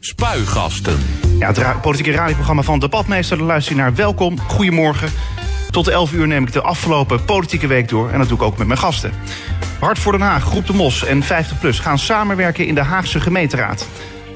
[0.00, 0.98] Spuigasten.
[1.38, 3.62] Ja, het politieke radioprogramma van Debatmeester.
[3.68, 3.94] Je naar.
[3.94, 5.10] Welkom, goedemorgen.
[5.70, 8.10] Tot 11 uur neem ik de afgelopen politieke week door.
[8.10, 9.12] En dat doe ik ook met mijn gasten.
[9.80, 13.86] Hart voor Den Haag, Groep de Mos en 50PLUS gaan samenwerken in de Haagse gemeenteraad.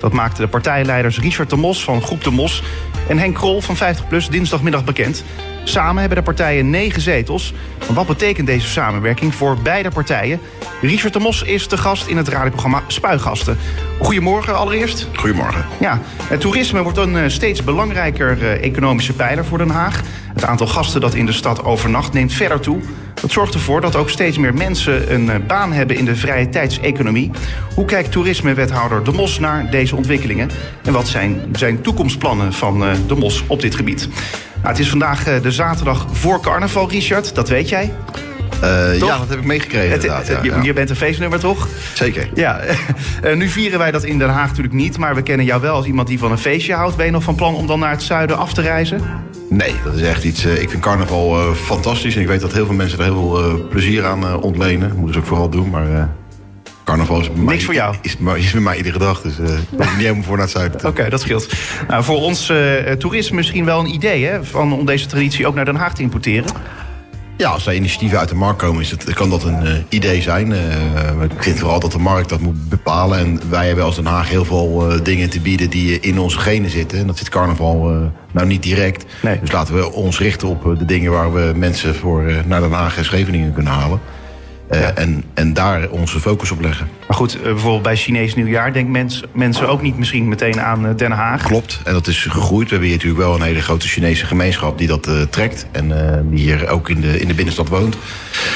[0.00, 2.62] Dat maakten de partijleiders Richard de Mos van Groep de Mos...
[3.08, 5.24] en Henk Krol van 50PLUS dinsdagmiddag bekend.
[5.64, 7.54] Samen hebben de partijen negen zetels.
[7.78, 10.40] Maar wat betekent deze samenwerking voor beide partijen?
[10.80, 13.58] Richard de Mos is de gast in het radioprogramma Spuigasten.
[14.00, 15.08] Goedemorgen allereerst.
[15.14, 15.64] Goedemorgen.
[15.80, 20.02] Ja, het toerisme wordt een eh, steeds belangrijker eh, economische pijler voor Den Haag.
[20.34, 22.80] Het aantal gasten dat in de stad overnacht neemt verder toe.
[23.22, 26.48] Dat zorgt ervoor dat ook steeds meer mensen een eh, baan hebben in de vrije
[26.48, 27.30] tijdseconomie.
[27.74, 30.50] Hoe kijkt toerismewethouder De Mos naar deze ontwikkelingen?
[30.82, 34.08] En wat zijn zijn toekomstplannen van eh, De Mos op dit gebied?
[34.54, 37.34] Nou, het is vandaag eh, de zaterdag voor carnaval, Richard.
[37.34, 37.92] Dat weet jij.
[38.62, 40.26] Eh, ja, dat heb ik meegekregen inderdaad.
[40.26, 40.62] Ja, je, ja.
[40.62, 41.68] je bent een feestnummer, toch?
[41.94, 42.28] Zeker.
[42.34, 42.60] Ja,
[43.22, 44.98] eh, nu vieren wij dat in Den Haag natuurlijk niet.
[44.98, 46.96] Maar we kennen jou wel als iemand die van een feestje houdt.
[46.96, 49.00] Ben je nog van plan om dan naar het zuiden af te reizen?
[49.48, 50.44] Nee, dat is echt iets...
[50.44, 52.14] eh, ik vind carnaval eh, fantastisch.
[52.14, 54.88] En ik weet dat heel veel mensen er heel veel eh, plezier aan eh, ontlenen.
[54.88, 55.94] Dat moeten ze ook vooral doen, maar...
[55.94, 56.02] eh,
[56.84, 57.94] carnaval is bij mij, Niks voor jou.
[58.02, 60.54] Is, is bij mij iedere dag, dus eh hoef ik niet helemaal voor naar het
[60.56, 60.84] zuiden.
[60.90, 61.48] Oké, dat scheelt.
[61.88, 65.54] Nou, voor ons eh, toerisme misschien wel een idee hè, van, om deze traditie ook
[65.54, 66.50] naar Den Haag te importeren.
[67.42, 70.22] Ja, als er initiatieven uit de markt komen, is het, kan dat een eh, idee
[70.22, 70.52] zijn.
[70.52, 73.18] Eh, ik vind vooral dat de markt dat moet bepalen.
[73.18, 76.18] En wij hebben als Den Haag heel veel eh, dingen te bieden die eh, in
[76.18, 76.98] onze genen zitten.
[76.98, 77.96] En dat zit carnaval eh,
[78.32, 79.04] nou niet direct.
[79.22, 79.40] Nee.
[79.40, 82.60] Dus laten we ons richten op eh, de dingen waar we mensen voor eh, naar
[82.60, 84.00] Den Haag en Scheveningen kunnen halen.
[84.68, 86.88] Eh, en, en daar onze focus op leggen.
[87.12, 90.86] Maar goed, eh, bijvoorbeeld bij Chinees nieuwjaar denken mens, mensen ook niet misschien meteen aan
[90.86, 91.42] eh, Den Haag.
[91.42, 92.64] Klopt, en dat is gegroeid.
[92.64, 95.66] We hebben hier natuurlijk wel een hele grote Chinese gemeenschap die dat eh, trekt.
[95.72, 97.96] En eh, die hier ook in de, in de binnenstad woont.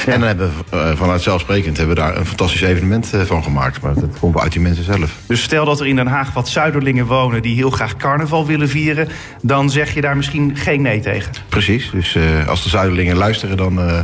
[0.05, 3.43] En dan hebben we eh, vanuit zelfsprekend hebben we daar een fantastisch evenement eh, van
[3.43, 3.81] gemaakt.
[3.81, 5.15] Maar dat komt wel uit die mensen zelf.
[5.27, 8.69] Dus stel dat er in Den Haag wat Zuiderlingen wonen die heel graag carnaval willen
[8.69, 9.07] vieren.
[9.41, 11.31] Dan zeg je daar misschien geen nee tegen.
[11.49, 13.85] Precies, dus eh, als de Zuiderlingen luisteren, dan eh,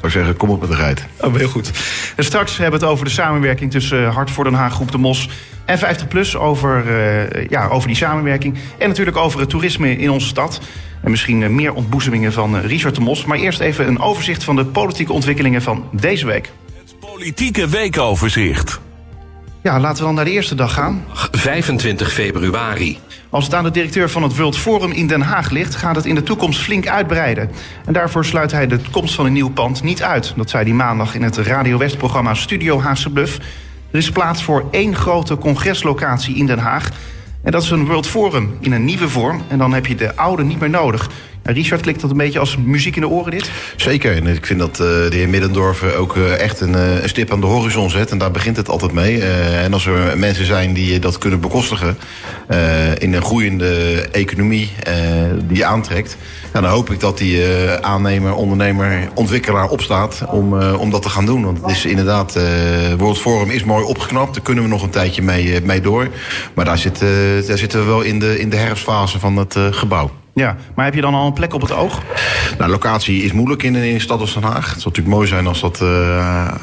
[0.00, 1.06] zou ik zeggen, kom op met de rijt.
[1.20, 1.70] Oh, heel goed.
[2.16, 4.92] En straks hebben we het over de samenwerking tussen eh, Hart voor Den Haag, Groep
[4.92, 5.28] de Mos
[5.64, 6.36] en 50PLUS.
[6.36, 8.58] Over, eh, ja, over die samenwerking.
[8.78, 10.60] En natuurlijk over het toerisme in onze stad.
[11.02, 13.24] En misschien eh, meer ontboezemingen van Richard de Mos.
[13.24, 16.52] Maar eerst even een overzicht van de politieke ontwikkelingen van deze week.
[17.00, 18.80] Politieke weekoverzicht.
[19.62, 21.04] Ja, laten we dan naar de eerste dag gaan.
[21.30, 22.98] 25 februari.
[23.30, 26.04] Als het aan de directeur van het World Forum in Den Haag ligt, gaat het
[26.04, 27.50] in de toekomst flink uitbreiden.
[27.86, 30.32] En daarvoor sluit hij de komst van een nieuw pand niet uit.
[30.36, 33.38] Dat zei hij maandag in het Radio West-programma Studio Haagse Bluff.
[33.90, 36.90] Er is plaats voor één grote congreslocatie in Den Haag.
[37.42, 39.42] En dat is een World Forum in een nieuwe vorm.
[39.48, 41.10] En dan heb je de oude niet meer nodig.
[41.52, 43.50] Richard, klinkt dat een beetje als muziek in de oren dit?
[43.76, 47.08] Zeker, en ik vind dat eh, de heer Middendorf eh, ook eh, echt een, een
[47.08, 48.10] stip aan de horizon zet.
[48.10, 49.22] En daar begint het altijd mee.
[49.22, 51.98] En als er mensen zijn die dat kunnen bekostigen
[52.98, 54.70] in een groeiende economie
[55.42, 56.16] die aantrekt.
[56.52, 57.42] Ja, dan hoop ik dat die
[57.80, 61.44] aannemer, ondernemer, ontwikkelaar opstaat om, om dat te gaan doen.
[61.44, 62.38] Want het is inderdaad,
[62.98, 64.34] World Forum is mooi opgeknapt.
[64.34, 66.08] Daar kunnen we nog een tijdje mee, mee door.
[66.54, 67.00] Maar daar, zit,
[67.46, 70.10] daar zitten we wel in de, in de herfstfase van het gebouw.
[70.38, 72.02] Ja, maar heb je dan al een plek op het oog?
[72.58, 74.70] Nou, locatie is moeilijk in, een stad als Den Haag.
[74.70, 76.54] Het zou natuurlijk mooi zijn als dat eh,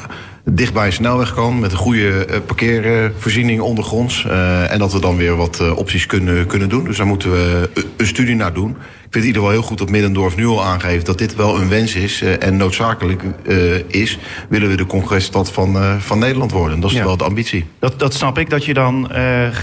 [0.50, 1.58] dicht bij een snelweg kan.
[1.58, 4.24] Met een goede eh, parkeervoorziening ondergronds.
[4.24, 6.84] Eh, en dat we dan weer wat eh, opties kunnen, kunnen doen.
[6.84, 8.76] Dus daar moeten we een studie naar doen.
[9.06, 11.34] Ik vind het in ieder geval heel goed dat Middendorf nu al aangeeft dat dit
[11.34, 12.22] wel een wens is.
[12.22, 13.56] eh, en noodzakelijk eh,
[13.86, 14.18] is.
[14.48, 16.80] Willen we de congresstad van, eh, van Nederland worden.
[16.80, 17.04] Dat is Ja.
[17.04, 17.64] wel de ambitie.
[17.78, 19.08] Dat, dat snap ik, dat je dan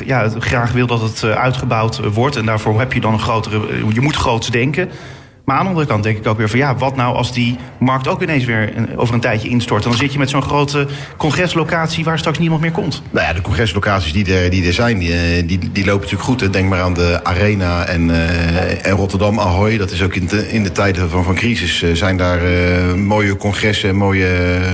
[0.05, 2.35] ja, graag wil dat het uitgebouwd wordt.
[2.35, 3.61] En daarvoor heb je dan een grotere...
[3.93, 4.89] je moet groots denken.
[5.45, 6.59] Maar aan de andere kant denk ik ook weer van...
[6.59, 9.83] ja, wat nou als die markt ook ineens weer over een tijdje instort?
[9.83, 10.87] Dan zit je met zo'n grote
[11.17, 13.01] congreslocatie waar straks niemand meer komt.
[13.11, 16.53] Nou ja, de congreslocaties die er, die er zijn, die, eh, die, lopen natuurlijk goed.
[16.53, 19.77] Denk maar aan de Arena en, eh, en Rotterdam Ahoy.
[19.77, 22.39] Dat is ook in de, in de tijden van, van crisis eh, zijn daar
[22.97, 24.29] mooie congressen en mooie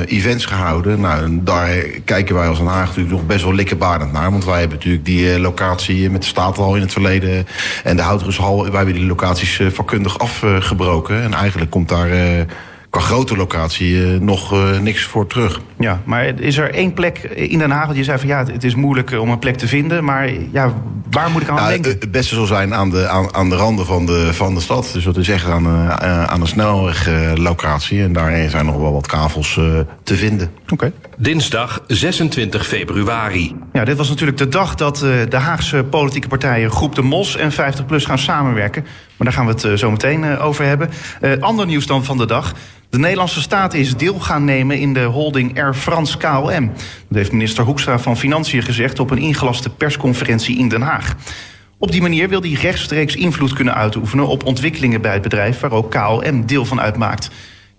[0.06, 1.00] events gehouden.
[1.00, 1.70] Nou, en daar
[2.06, 4.32] kijken wij als Den Haag natuurlijk nog best wel likkerbarend naar.
[4.32, 7.48] Want wij hebben natuurlijk die locatie met de Statenhal in het verleden
[7.84, 8.64] en de Houtershal.
[8.64, 10.20] Wij hebben die locaties vakkundig
[10.60, 11.22] afgebroken.
[11.22, 12.42] En eigenlijk komt daar eh,
[12.90, 15.62] qua grote locatie eh, nog eh, niks voor terug.
[15.80, 17.96] Ja, maar is er één plek in Den Haag...
[17.96, 20.04] je zei van ja, het is moeilijk eh, om een plek te vinden...
[20.04, 20.74] maar ja,
[21.12, 21.92] waar moet ik aan Nou, denken?
[21.92, 24.90] het beste zal zijn aan de, aan, aan de randen van de, van de stad.
[24.94, 28.04] Dus dat is echt aan, eh, eh, aan een snelweglocatie.
[28.04, 29.66] en daarin zijn nog wel wat kavels eh,
[30.04, 30.52] te vinden.
[30.70, 30.92] Oké.
[31.18, 33.56] Dinsdag 26 februari.
[33.74, 37.38] Ja, dit was natuurlijk de dag dat eh, de Haagse politieke partijen Groep de Mos
[37.38, 38.86] en 50PLUS gaan samenwerken.
[39.20, 40.90] Maar daar gaan we het eh, zo meteen eh, over hebben.
[41.22, 42.54] Eh, ander nieuws dan van de dag.
[42.90, 46.72] De Nederlandse staat is deel gaan nemen in de holding Air France KLM.
[47.08, 51.16] Dat heeft minister Hoekstra van Financiën gezegd op een ingelaste persconferentie in Den Haag.
[51.78, 55.72] Op die manier wil hij rechtstreeks invloed kunnen uitoefenen op ontwikkelingen bij het bedrijf waar
[55.72, 57.30] ook KLM deel van uitmaakt.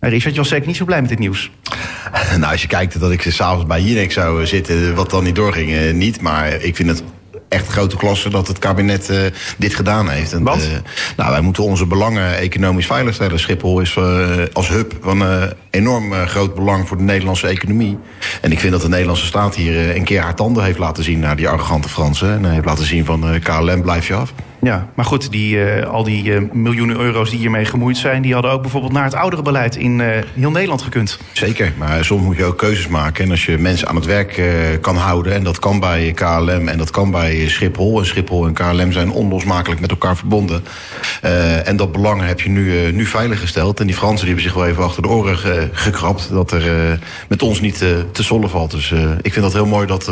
[0.00, 1.50] Richard, je was zeker niet zo blij met dit nieuws.
[2.38, 5.92] Nou, als je kijkt dat ik s'avonds bij Jinek zou zitten, wat dan niet doorging,
[5.92, 6.20] niet.
[6.20, 7.02] Maar ik vind het
[7.50, 9.18] echt grote klasse dat het kabinet uh,
[9.56, 10.32] dit gedaan heeft.
[10.32, 10.62] En, Want?
[10.62, 10.68] Uh,
[11.16, 13.38] nou, wij moeten onze belangen economisch veilig stellen.
[13.38, 15.24] Schiphol is uh, als hub van
[15.70, 17.98] enorm groot belang voor de Nederlandse economie.
[18.40, 21.18] En ik vind dat de Nederlandse staat hier een keer haar tanden heeft laten zien
[21.18, 22.32] naar die arrogante Fransen.
[22.32, 24.32] En heeft laten zien van KLM blijf je af.
[24.62, 28.22] Ja, maar goed, die, uh, al die uh, miljoenen euro's die hiermee gemoeid zijn...
[28.22, 31.18] die hadden ook bijvoorbeeld naar het oudere beleid in uh, heel Nederland gekund.
[31.32, 33.24] Zeker, maar soms moet je ook keuzes maken.
[33.24, 34.42] En als je mensen aan het werk
[34.80, 35.34] kan houden...
[35.34, 37.98] en dat kan bij KLM en dat kan bij Schiphol...
[37.98, 40.64] en Schiphol en KLM zijn onlosmakelijk met elkaar verbonden...
[41.64, 43.80] en dat belang heb je nu, nu veiliggesteld.
[43.80, 45.38] En die Fransen die hebben zich wel even achter de oren
[45.72, 46.30] gekrapt...
[46.30, 46.98] dat er
[47.28, 47.78] met ons niet
[48.12, 48.70] te zollen valt.
[48.70, 48.92] Dus
[49.22, 50.10] ik vind dat heel mooi dat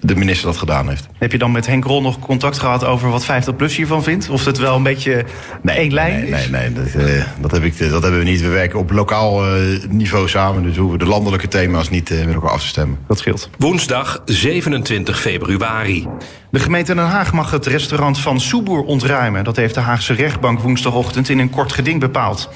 [0.00, 1.06] de minister dat gedaan heeft.
[1.18, 4.28] Heb je dan met Henk Rol nog contact gehad over wat 50PLUS hiervan vindt?
[4.28, 5.24] Of het wel een beetje
[5.62, 6.48] nee, één lijn nee, is?
[6.48, 8.40] Nee, nee, dat, uh, dat, heb ik, dat hebben we niet.
[8.40, 10.62] We werken op lokaal uh, niveau samen.
[10.62, 12.98] Dus hoeven de landelijke thema's niet uh, met elkaar af te stemmen.
[13.08, 13.50] Dat scheelt.
[13.58, 16.08] Woensdag 27 februari.
[16.50, 19.44] De gemeente Den Haag mag het restaurant van Soeboer ontruimen.
[19.44, 22.50] Dat heeft de Haagse rechtbank woensdagochtend in een kort geding bepaald.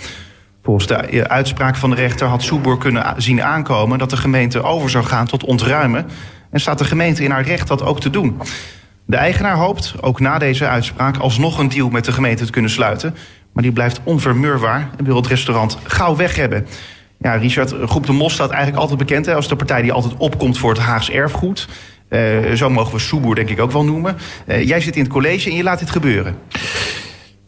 [0.63, 3.99] Volgens de uitspraak van de rechter had Soeboer kunnen zien aankomen...
[3.99, 6.07] dat de gemeente over zou gaan tot ontruimen
[6.51, 8.41] en staat de gemeente in haar recht dat ook te doen.
[9.07, 12.71] De eigenaar hoopt, ook na deze uitspraak, alsnog een deal met de gemeente te kunnen
[12.71, 13.15] sluiten.
[13.53, 16.67] Maar die blijft onvermurbaar en wil het restaurant gauw weg hebben.
[17.19, 20.15] Ja, Richard, Groep de Mos staat eigenlijk altijd bekend hè, als de partij die altijd
[20.17, 21.69] opkomt voor het Haags erfgoed.
[22.11, 24.17] Uh, zo mogen we Soeboer denk ik ook wel noemen.
[24.47, 26.39] Uh, jij zit in het college en je laat dit gebeuren.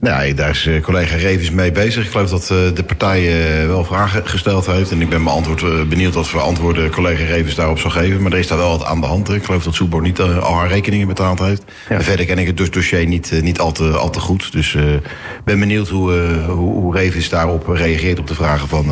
[0.00, 2.04] Nou, daar is uh, collega Revis mee bezig.
[2.04, 3.22] Ik geloof dat uh, de partij
[3.60, 4.90] uh, wel vragen gesteld heeft.
[4.90, 8.22] En ik ben beantwoord, benieuwd wat voor antwoorden collega Revis daarop zal geven.
[8.22, 9.30] Maar er is daar wel wat aan de hand.
[9.30, 11.64] Ik geloof dat Soebor niet al haar rekeningen betaald heeft.
[11.88, 11.96] Ja.
[11.96, 14.52] En verder ken ik het dus dossier niet, niet al, te, al te goed.
[14.52, 15.00] Dus ik
[15.44, 16.12] ben benieuwd hoe,
[16.46, 18.86] hoe, hoe Revis daarop reageert op de vragen van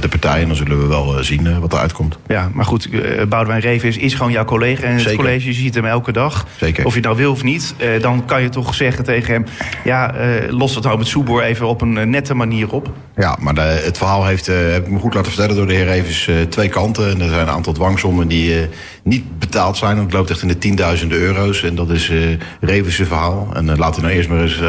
[0.00, 0.40] de partij.
[0.40, 2.18] En dan zullen we wel zien wat eruit komt.
[2.26, 2.88] Ja, maar goed,
[3.28, 5.46] Boudewijn Revis is gewoon jouw collega in het college.
[5.46, 6.46] Je ziet hem elke dag.
[6.56, 6.84] Zeker.
[6.84, 9.44] Of je nou wil of niet, dan kan je toch zeggen tegen hem...
[9.84, 10.17] ja, uh,
[10.50, 12.90] los het nou met Soeboer even op een uh, nette manier op.
[13.16, 15.74] Ja, maar de, het verhaal heeft, uh, heb ik me goed laten vertellen door de
[15.74, 17.10] heer Evers, uh, twee kanten.
[17.10, 18.68] En er zijn een aantal dwangsommen die
[19.02, 19.98] niet betaald zijn.
[19.98, 21.62] Het loopt echt in de tienduizenden euro's.
[21.62, 22.12] En dat is
[22.60, 23.48] Revers' verhaal.
[23.54, 24.60] En laten we nou eerst maar eens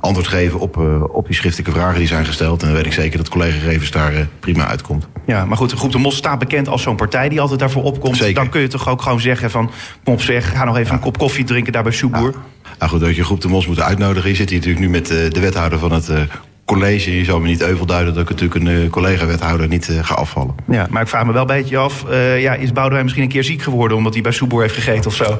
[0.00, 0.76] antwoord geven op,
[1.12, 2.60] op die schriftelijke vragen die zijn gesteld.
[2.60, 5.06] En dan weet ik zeker dat collega Revers daar prima uitkomt.
[5.26, 7.82] Ja, maar goed, de Groep de Mos staat bekend als zo'n partij die altijd daarvoor
[7.82, 8.16] opkomt.
[8.16, 8.34] Zeker.
[8.34, 9.70] Dan kun je toch ook gewoon zeggen van,
[10.04, 10.94] kom op zeg, ga nog even ja.
[10.94, 12.30] een kop koffie drinken daar bij Soeboer.
[12.30, 12.38] Ja.
[12.78, 14.30] Nou goed, dat je groep de Mos moet uitnodigen.
[14.30, 16.20] Je zit hier natuurlijk nu met uh, de wethouder van het uh,
[16.64, 17.16] college.
[17.16, 20.54] Je zou me niet euvel duiden dat ik natuurlijk een uh, collega-wethouder niet ga afvallen.
[20.68, 22.04] Ja, maar ik vraag me wel een beetje af.
[22.38, 25.14] ja, is Boudewijn misschien een keer ziek geworden omdat hij bij Soeboer heeft gegeten of
[25.14, 25.38] zo?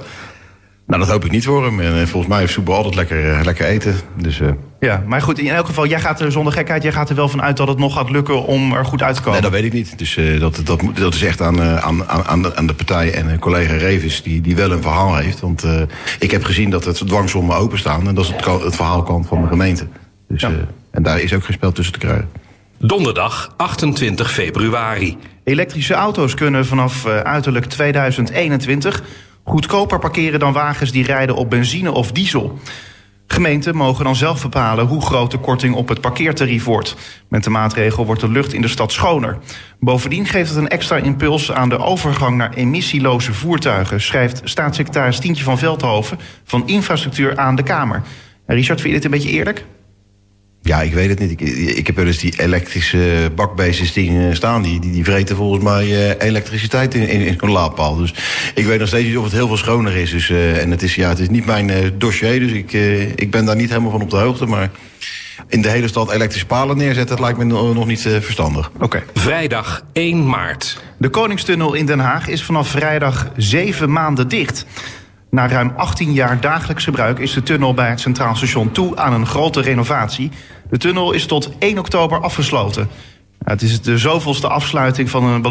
[0.92, 1.80] Nou, dat hoop ik niet voor hem.
[1.80, 3.94] En volgens mij heeft Soeboer altijd lekker, lekker eten.
[4.16, 4.40] Dus,
[4.80, 7.28] ja, maar goed, in elk geval, jij gaat er zonder gekheid, jij gaat er wel
[7.28, 9.40] van uit dat het nog gaat lukken om er goed uit te komen.
[9.40, 9.98] Nee, dat weet ik niet.
[9.98, 13.38] Dus uh, dat, dat, dat is echt aan, aan, aan, de, aan de partij en
[13.38, 15.40] collega Revis die, die wel een verhaal heeft.
[15.40, 15.66] Want
[16.18, 19.48] ik heb gezien dat het dwangsommen openstaan en dat is het, het verhaalkant van de
[19.48, 19.86] gemeente.
[20.28, 20.50] Dus, ja.
[20.90, 22.28] en daar is ook geen spel tussen te krijgen.
[22.78, 25.16] Donderdag 28 februari.
[25.44, 29.02] Elektrische auto's kunnen vanaf uiterlijk 2021
[29.44, 32.58] goedkoper parkeren dan wagens die rijden op benzine of diesel.
[33.26, 36.96] Gemeenten mogen dan zelf bepalen hoe groot de korting op het parkeertarief wordt.
[37.28, 39.38] Met de maatregel wordt de lucht in de stad schoner.
[39.80, 45.44] Bovendien geeft het een extra impuls aan de overgang naar emissieloze voertuigen, schrijft staatssecretaris Tientje
[45.44, 48.02] van Veldhoven van Infrastructuur aan de Kamer.
[48.46, 49.64] Richard, vind je dit een beetje eerlijk?
[50.64, 51.30] Ja, ik weet het niet.
[51.30, 51.40] Ik,
[51.76, 54.62] ik heb wel eens die elektrische bakbeestjes dingen staan.
[54.62, 57.96] Die, die, die vreten volgens mij uh, elektriciteit in, in, in zo'n laadpaal.
[57.96, 58.14] Dus
[58.54, 60.10] ik weet nog steeds niet of het heel veel schoner is.
[60.10, 62.72] Dus, uh, en het is, ja, het is niet mijn uh, dossier, dus ik,
[63.14, 64.46] ik ben daar niet helemaal van op de hoogte.
[64.46, 64.70] Maar
[65.48, 68.70] in de hele stad elektrische palen neerzetten, dat lijkt me nog niet verstandig.
[68.74, 68.84] Oké.
[68.84, 69.04] Okay.
[69.14, 70.82] Vrijdag 1 maart.
[70.98, 74.66] De Koningstunnel in Den Haag is vanaf vrijdag zeven maanden dicht.
[75.34, 79.12] Na ruim 18 jaar dagelijks gebruik is de tunnel bij het Centraal Station toe aan
[79.12, 80.30] een grote renovatie.
[80.70, 82.88] De tunnel is tot 1 oktober afgesloten.
[83.44, 85.42] Het is de zoveelste afsluiting van een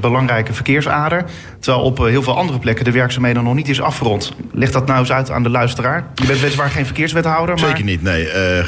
[0.00, 1.24] belangrijke verkeersader.
[1.58, 4.32] Terwijl op heel veel andere plekken de werkzaamheden nog niet is afgerond.
[4.52, 6.06] Leg dat nou eens uit aan de luisteraar.
[6.14, 7.54] Je bent weliswaar geen verkeerswethouder.
[7.54, 7.68] Maar...
[7.68, 8.26] Zeker niet, nee.
[8.26, 8.58] Uh,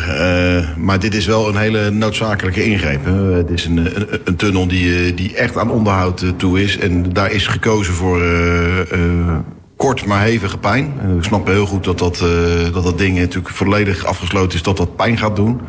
[0.58, 3.04] uh, maar dit is wel een hele noodzakelijke ingreep.
[3.32, 6.78] Het is een, een, een, tunnel die, die echt aan onderhoud toe is.
[6.78, 8.20] En daar is gekozen voor
[9.84, 10.92] kort maar hevige pijn.
[11.16, 14.76] Ik snap heel goed dat dat, uh, dat dat ding natuurlijk volledig afgesloten is, dat
[14.76, 15.60] dat pijn gaat doen.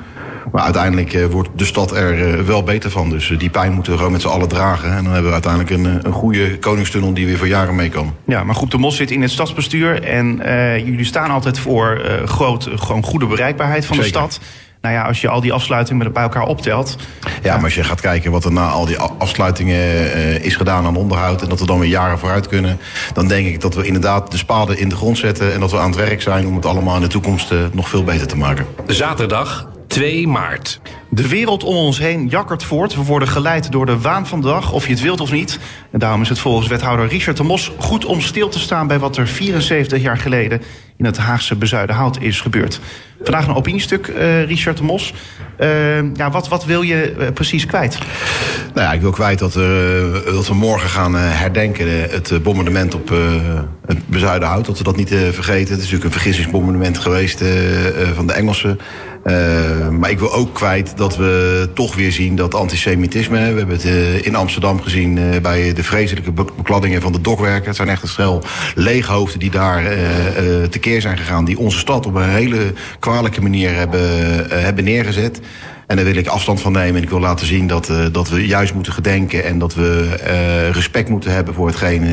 [0.51, 3.09] Maar uiteindelijk wordt de stad er wel beter van.
[3.09, 4.89] Dus die pijn moeten we gewoon met z'n allen dragen.
[4.89, 8.13] En dan hebben we uiteindelijk een, een goede koningstunnel die weer voor jaren mee kan.
[8.25, 10.03] Ja, maar Groep de Mos zit in het stadsbestuur.
[10.03, 10.35] En
[10.85, 14.39] jullie staan altijd voor groot, gewoon goede bereikbaarheid van de stad.
[14.85, 16.95] Nou ja, als je al die afsluitingen bij elkaar optelt.
[17.43, 20.85] Ja, maar als je gaat kijken wat er na al die afsluitingen uh, is gedaan
[20.85, 21.41] aan onderhoud.
[21.41, 22.79] en dat we dan weer jaren vooruit kunnen.
[23.13, 25.53] dan denk ik dat we inderdaad de spade in de grond zetten.
[25.53, 27.89] en dat we aan het werk zijn om het allemaal in de toekomst uh, nog
[27.89, 28.65] veel beter te maken.
[28.87, 30.79] Zaterdag 2 maart.
[31.09, 32.95] De wereld om ons heen jakkert voort.
[32.95, 35.59] We worden geleid door de waan van de dag, of je het wilt of niet.
[35.91, 38.99] En daarom is het volgens wethouder Richard de Mos goed om stil te staan bij
[38.99, 40.61] wat er 74 jaar geleden
[40.97, 42.79] in het Haagse Bezuidenhout is gebeurd.
[43.23, 45.13] Vandaag een opiniestuk, uh, Richard de Mos.
[45.59, 47.97] Uh, ja, wat, wat wil je uh, precies kwijt?
[48.73, 49.53] Nou ja, ik wil kwijt dat,
[50.25, 53.09] dat we morgen gaan herdenken het bombardement op
[53.85, 54.65] het Bezuidenhout.
[54.65, 55.73] Dat we dat niet vergeten.
[55.73, 57.43] Het is natuurlijk een vergissingsbombardement geweest
[58.15, 58.79] van de Engelsen.
[59.25, 63.37] Uh, maar ik wil ook kwijt dat we toch weer zien dat antisemitisme.
[63.37, 67.67] We hebben het uh, in Amsterdam gezien uh, bij de vreselijke bekladdingen van de dokwerken.
[67.67, 68.43] Het zijn echt een stel
[68.75, 69.83] leeghoofden die daar
[70.69, 71.45] tekeer zijn gegaan.
[71.45, 74.01] Die onze stad op een hele kwalijke manier hebben,
[74.49, 75.39] hebben neergezet.
[75.87, 76.95] En daar wil ik afstand van nemen.
[76.95, 79.43] En ik wil laten zien dat, dat we juist moeten gedenken.
[79.43, 80.15] En dat we
[80.71, 82.03] respect moeten hebben voor hetgeen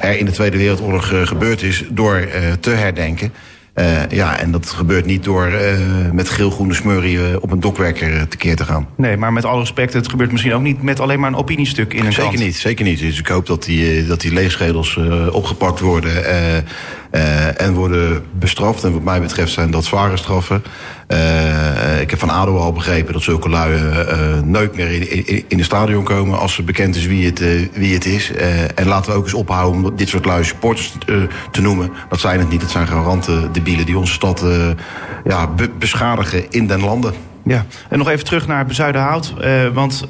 [0.00, 1.84] er in de Tweede Wereldoorlog gebeurd is.
[1.90, 2.28] Door
[2.60, 3.32] te herdenken.
[3.74, 8.28] Uh, ja, en dat gebeurt niet door uh, met geel-groene smurrie uh, op een dokwerker
[8.28, 8.88] tekeer te gaan.
[8.96, 11.92] Nee, maar met alle respect, het gebeurt misschien ook niet met alleen maar een opiniestuk
[11.94, 12.44] in een Zeker krant.
[12.44, 12.98] niet, zeker niet.
[12.98, 14.96] Dus ik hoop dat die, dat die leegschedels
[15.30, 16.24] opgepakt worden
[17.56, 18.84] en worden bestraft.
[18.84, 20.62] En wat mij betreft zijn dat zware straffen.
[21.08, 25.44] Uh, ik heb van ADO al begrepen dat zulke lui uh, nooit meer in, in,
[25.48, 27.38] in het stadion komen als er bekend is wie het,
[27.72, 28.32] wie het is.
[28.74, 30.92] en laten we ook eens ophouden om dit soort lui supporters
[31.50, 31.92] te noemen.
[32.08, 34.44] Dat zijn het niet, het zijn garanten debielen die onze stad
[35.24, 37.14] ja, be beschadigen in den landen.
[37.44, 39.34] Ja, en nog even terug naar Bezuidenhout.
[39.40, 40.04] Uh, want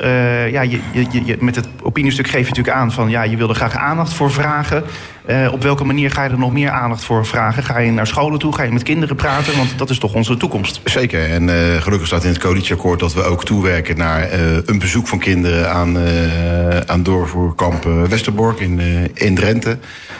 [0.51, 3.49] ja, je, je, je, met het opiniestuk geef je natuurlijk aan van ja, je wil
[3.49, 4.85] er graag aandacht voor vragen.
[5.27, 7.63] Uh, op welke manier ga je er nog meer aandacht voor vragen?
[7.63, 8.55] Ga je naar scholen toe?
[8.55, 9.57] Ga je met kinderen praten?
[9.57, 10.81] Want dat is toch onze toekomst.
[10.85, 11.31] Zeker.
[11.31, 11.49] En
[11.83, 14.33] gelukkig staat in het coalitieakkoord dat we ook toewerken naar
[14.67, 15.99] een bezoek van kinderen aan,
[16.87, 18.81] aan doorvoerkamp Westerbork in,
[19.15, 19.79] in Drenthe.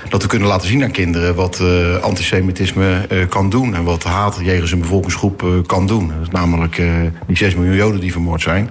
[0.09, 1.63] Dat we kunnen laten zien aan kinderen wat
[2.01, 3.75] antisemitisme kan doen.
[3.75, 6.09] En wat haat jegens een bevolkingsgroep kan doen.
[6.09, 6.83] Dat is namelijk
[7.27, 8.71] die 6 miljoen Joden die vermoord zijn.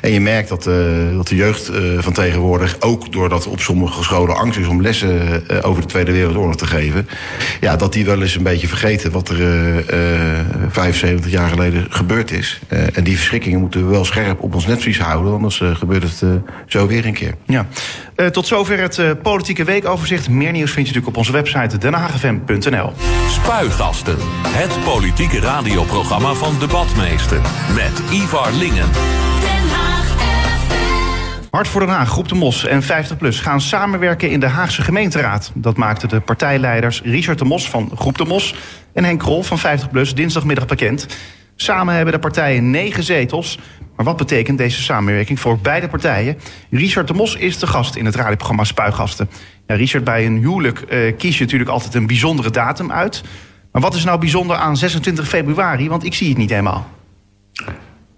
[0.00, 0.74] En je merkt dat, uh,
[1.16, 5.44] dat de jeugd uh, van tegenwoordig, ook doordat op sommige scholen angst is om lessen
[5.50, 7.08] uh, over de Tweede Wereldoorlog te geven,
[7.60, 9.36] ja, dat die wel eens een beetje vergeten wat er
[10.68, 12.60] 75 jaar geleden gebeurd is.
[12.68, 16.22] en die verschrikkingen moeten we wel scherp op ons netvlies houden, anders gebeurt het
[16.66, 17.34] zo weer een keer.
[17.46, 17.66] Ja.
[18.30, 20.28] tot zover het politieke weekoverzicht.
[20.28, 22.92] Meer nieuws vind je natuurlijk op onze website denhagfm.nl.
[23.28, 24.16] Spuigasten,
[24.48, 27.40] het politieke radioprogramma van Debatmeester.
[27.74, 28.88] Met Ivar Lingen.
[31.56, 35.50] Hart voor Den Haag, Groep de Mos en 50PLUS gaan samenwerken in de Haagse gemeenteraad.
[35.54, 38.54] Dat maakten de partijleiders Richard de Mos van Groep de Mos
[38.92, 41.06] en Henk Krol van 50PLUS dinsdagmiddag bekend.
[41.54, 43.58] Samen hebben de partijen negen zetels.
[43.96, 46.38] Maar wat betekent deze samenwerking voor beide partijen?
[46.70, 49.30] Richard de Mos is de gast in het radioprogramma Spuigasten.
[49.66, 53.22] Ja, Richard, bij een huwelijk uh, kies je natuurlijk altijd een bijzondere datum uit.
[53.72, 55.88] Maar wat is nou bijzonder aan 26 februari?
[55.88, 56.88] Want ik zie het niet helemaal.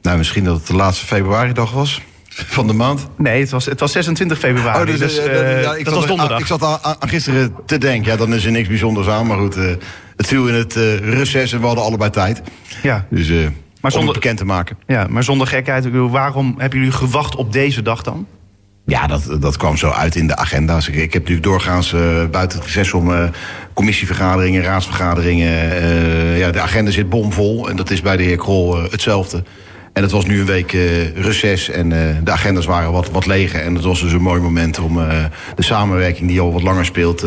[0.02, 2.00] Nou, misschien dat het de laatste februari-dag was
[2.47, 3.07] van de maand?
[3.16, 4.92] Nee, het was, het was 26 februari.
[4.92, 6.40] Oh, dus, dus uh, ja, ik dat was donderdag.
[6.40, 8.12] ik zat aan, aan, gisteren te denken.
[8.12, 9.26] Ja, dan is er niks bijzonders aan.
[9.26, 9.64] Maar goed, uh,
[10.16, 12.42] het viel in het uh, reces en we hadden allebei tijd.
[12.83, 13.07] Ja.
[13.11, 14.78] Dus maar zonder, om het bekend te maken.
[14.87, 15.85] Ja, maar zonder gekheid.
[15.85, 18.26] Ik bedoel, waarom hebben jullie gewacht op deze dag dan?
[18.87, 20.88] Ja, dat, dat kwam zo uit in de agenda's.
[20.88, 21.90] Ik, ik heb natuurlijk doorgaans
[22.30, 23.30] buiten het reces om
[23.75, 25.49] commissievergaderingen, raadsvergaderingen.
[26.37, 27.68] ja, de agenda zit bomvol.
[27.68, 29.42] En dat is bij de heer Krol hetzelfde.
[29.92, 33.26] En het was nu een week uh, reces en uh, de agendas waren wat, wat
[33.26, 33.61] leger.
[33.61, 35.25] En het was dus een mooi moment om uh,
[35.57, 37.26] de samenwerking die al wat langer speelt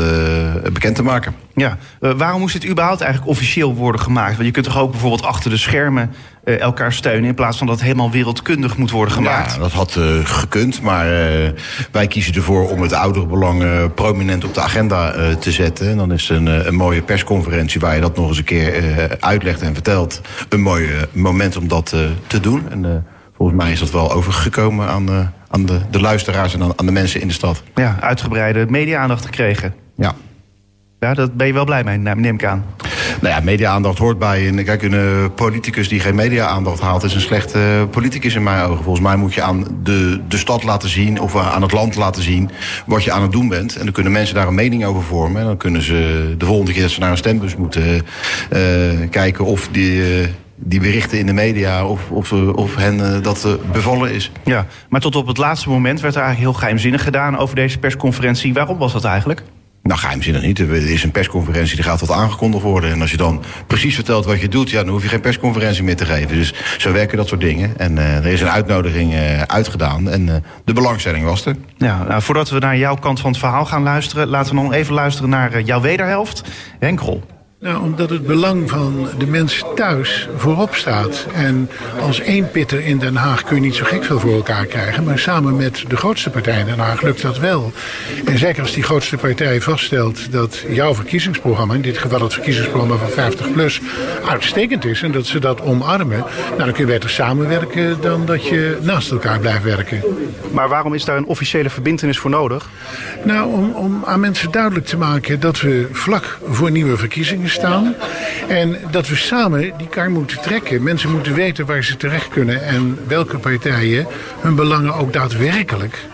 [0.74, 1.36] bekend te maken.
[1.56, 4.34] Ja, waarom moest dit überhaupt eigenlijk officieel worden gemaakt?
[4.34, 6.12] Want je kunt toch ook bijvoorbeeld achter de schermen
[6.44, 7.30] elkaar steunen...
[7.30, 9.54] in plaats van dat het helemaal wereldkundig moet worden gemaakt?
[9.54, 11.06] Ja, dat had gekund, maar
[11.92, 15.90] wij kiezen ervoor om het ouderbelang prominent op de agenda te zetten.
[15.90, 19.62] En dan is een, een mooie persconferentie waar je dat nog eens een keer uitlegt
[19.62, 20.22] en vertelt.
[20.50, 21.96] Een mooi moment om dat
[22.28, 22.72] te doen.
[22.72, 23.06] En
[23.36, 26.92] volgens mij is dat wel overgekomen aan, aan de, de luisteraars en aan, aan, de
[26.92, 27.64] mensen in de stad.
[27.76, 29.74] Ja, uitgebreide media-aandacht gekregen.
[29.96, 30.14] Ja.
[31.06, 32.66] Ja, daar ben je wel blij mee, neem ik aan.
[33.22, 34.48] Nou ja, media-aandacht hoort bij.
[34.48, 37.04] En kijk, een uh, politicus die geen media-aandacht haalt...
[37.04, 38.84] is een slechte uh, politicus in mijn ogen.
[38.84, 41.20] Volgens mij moet je aan de, de stad laten zien...
[41.20, 42.50] of aan het land laten zien
[42.86, 43.76] wat je aan het doen bent.
[43.76, 45.42] En dan kunnen mensen daar een mening over vormen.
[45.42, 47.84] En dan kunnen ze de volgende keer dat ze naar een stembus moeten...
[48.54, 50.02] Uh, kijken of die
[50.56, 54.32] die berichten in de media of, of, of hen dat bevallen is.
[54.44, 57.80] Ja, maar tot op het laatste moment werd er eigenlijk heel geheimzinnig gedaan over deze
[57.80, 58.54] persconferentie.
[58.54, 59.44] Waarom was dat eigenlijk?
[59.84, 60.60] Nou, geheimzinnig niet.
[60.60, 62.92] Er is een persconferentie, die gaat wat aangekondigd worden.
[62.92, 65.84] En als je dan precies vertelt wat je doet, ja, dan hoef je geen persconferentie
[65.84, 66.36] meer te geven.
[66.36, 67.78] Dus zo werken dat soort dingen.
[67.78, 70.36] En uh, er is een uitnodiging uh, uitgedaan en uh,
[70.66, 71.56] de belangstelling was er.
[71.78, 74.74] Ja, nou, voordat we naar jouw kant van het verhaal gaan luisteren, laten we nog
[74.74, 76.44] even luisteren naar jouw wederhelft,
[76.80, 77.24] Henk Rol.
[77.62, 81.28] Nou, omdat het belang van de mens thuis voorop staat.
[81.34, 84.66] En als één pitter in Den Haag kun je niet zo gek veel voor elkaar
[84.66, 85.04] krijgen.
[85.04, 87.72] Maar samen met de grootste partij in Den Haag lukt dat wel.
[88.26, 91.74] En zeker als die grootste partij vaststelt dat jouw verkiezingsprogramma...
[91.74, 93.82] in dit geval het verkiezingsprogramma van 50PLUS,
[94.28, 95.02] uitstekend is...
[95.02, 98.02] en dat ze dat omarmen, nou, dan kun je beter samenwerken...
[98.02, 100.04] dan dat je naast elkaar blijft werken.
[100.52, 102.70] Maar waarom is daar een officiële verbindenis voor nodig?
[103.24, 107.96] Nou, om, om aan mensen duidelijk te maken dat we vlak voor nieuwe verkiezingen staan.
[108.48, 110.84] En dat we samen die kar moeten trekken.
[110.84, 114.08] Mensen moeten weten waar ze terecht kunnen en welke partijen
[114.40, 116.06] hun belangen ook daadwerkelijk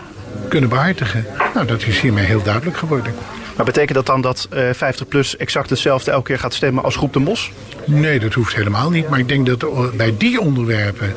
[0.48, 1.26] kunnen behartigen.
[1.54, 3.14] Nou, dat is hiermee heel duidelijk geworden.
[3.58, 7.12] Maar betekent dat dan dat uh, 50PLUS exact hetzelfde elke keer gaat stemmen als Groep
[7.12, 7.50] de Mos?
[7.84, 9.08] Nee, dat hoeft helemaal niet.
[9.08, 11.14] Maar ik denk dat bij die onderwerpen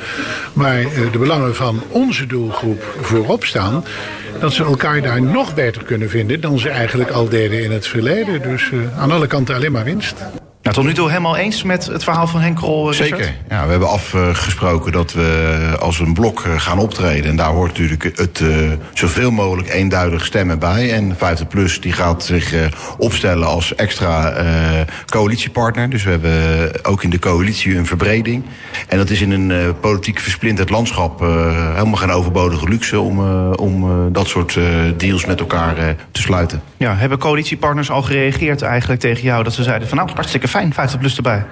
[0.53, 3.83] waar de belangen van onze doelgroep voorop staan...
[4.39, 7.87] dat ze elkaar daar nog beter kunnen vinden dan ze eigenlijk al deden in het
[7.87, 8.41] verleden.
[8.41, 10.15] Dus aan alle kanten alleen maar winst.
[10.61, 13.35] Nou, tot nu toe helemaal eens met het verhaal van Henk Krol, eh, Zeker.
[13.49, 17.29] Ja, we hebben afgesproken dat we als een blok eh, gaan optreden.
[17.29, 20.93] En daar hoort natuurlijk het uh, zoveel mogelijk eenduidig stemmen bij.
[20.93, 22.65] En 50PLUS die gaat zich uh,
[22.97, 25.89] opstellen als extra uh, coalitiepartner.
[25.89, 28.43] Dus we hebben ook in de coalitie een verbreding.
[28.87, 32.99] En dat is in een politiek versplinterd landschap helemaal geen overbodige luxe...
[32.99, 33.19] om,
[33.53, 34.59] om dat soort
[34.97, 36.61] deals met elkaar te sluiten.
[36.77, 39.43] Ja, hebben coalitiepartners al gereageerd eigenlijk tegen jou...
[39.43, 41.45] dat ze zeiden van nou, hartstikke fijn, 50 plus erbij.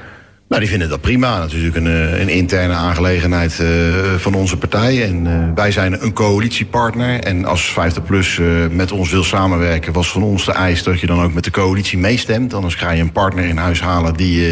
[0.49, 1.39] Nou, die vinden dat prima.
[1.39, 3.69] Dat is natuurlijk een, een interne aangelegenheid uh,
[4.17, 5.03] van onze partij.
[5.03, 7.19] En uh, wij zijn een coalitiepartner.
[7.19, 9.93] En als 50PLUS uh, met ons wil samenwerken...
[9.93, 12.53] was van ons de eis dat je dan ook met de coalitie meestemt.
[12.53, 14.45] Anders ga je een partner in huis halen die,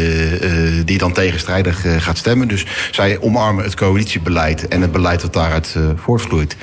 [0.84, 2.48] die dan tegenstrijdig gaat stemmen.
[2.48, 6.56] Dus zij omarmen het coalitiebeleid en het beleid dat daaruit voortvloeit.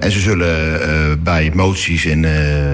[0.00, 2.26] En ze zullen bij moties en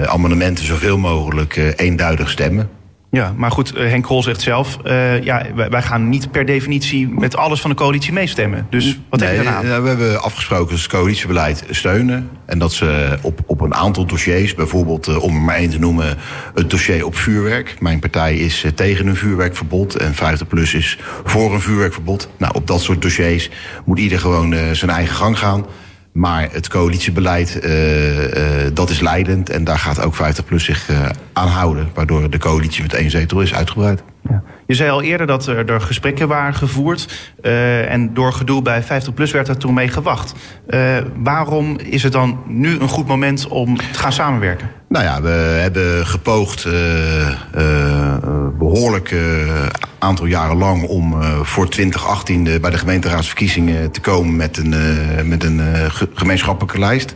[0.09, 2.78] amendementen zoveel mogelijk eenduidig stemmen.
[3.11, 4.77] Ja, maar goed, Henk Krol zegt zelf...
[5.21, 8.67] ja, wij, gaan niet per definitie met alles van de coalitie meestemmen.
[8.69, 9.81] Dus wat nee, heb je daarna?
[9.81, 12.29] We hebben afgesproken dat ze het coalitiebeleid steunen.
[12.45, 16.17] En dat ze op, op een aantal dossiers, bijvoorbeeld om er maar één te noemen...
[16.53, 17.75] het dossier op vuurwerk.
[17.79, 22.29] Mijn partij is tegen een vuurwerkverbod en 50PLUS is voor een vuurwerkverbod.
[22.37, 23.49] Nou, op dat soort dossiers
[23.85, 25.65] moet ieder gewoon zijn eigen gang gaan...
[26.11, 29.49] Maar het coalitiebeleid, uh, uh, dat is leidend.
[29.49, 31.89] En daar gaat ook 50PLUS zich uh, aan houden.
[31.93, 34.03] Waardoor de coalitie met één zetel is uitgebreid.
[34.65, 37.31] Je zei al eerder dat er, er gesprekken waren gevoerd.
[37.89, 40.33] en door gedoe bij 50PLUS werd er toen mee gewacht.
[41.15, 44.69] waarom is het dan nu een goed moment om te gaan samenwerken?
[44.87, 46.67] Nou ja, we hebben gepoogd
[48.57, 49.13] behoorlijk
[49.99, 54.73] aantal jaren lang om uh, voor 2018 de, bij de gemeenteraadsverkiezingen te komen met een,
[54.73, 57.15] uh, met een uh, gemeenschappelijke lijst.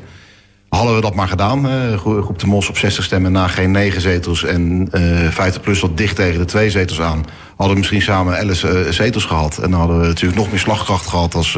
[0.74, 4.44] Hadden we dat maar gedaan, groep de Mos op 60 stemmen na geen 9 zetels
[4.44, 4.90] en
[5.30, 7.26] 50 plus wat dicht tegen de twee zetels aan.
[7.50, 9.58] Hadden we misschien samen 11 zetels gehad.
[9.58, 11.58] En dan hadden we natuurlijk nog meer slagkracht gehad als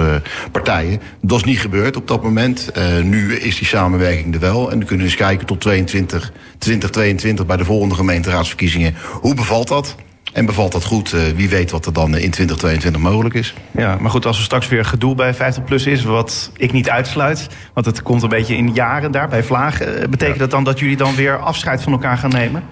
[0.52, 1.02] partijen.
[1.22, 2.72] Dat is niet gebeurd op dat moment.
[3.04, 4.72] nu is die samenwerking er wel.
[4.72, 8.96] En we kunnen eens kijken tot 22, 2022 bij de volgende gemeenteraadsverkiezingen.
[9.22, 9.96] Hoe bevalt dat?
[10.36, 11.14] En bevalt dat goed?
[11.14, 13.54] Uh, wie weet wat er dan in 2022 mogelijk is.
[13.72, 16.04] Ja, maar goed, als er straks weer gedoe bij 50PLUS is...
[16.04, 20.10] wat ik niet uitsluit, want het komt een beetje in jaren daar bij vlagen...
[20.10, 20.42] betekent ja.
[20.42, 22.64] dat dan dat jullie dan weer afscheid van elkaar gaan nemen?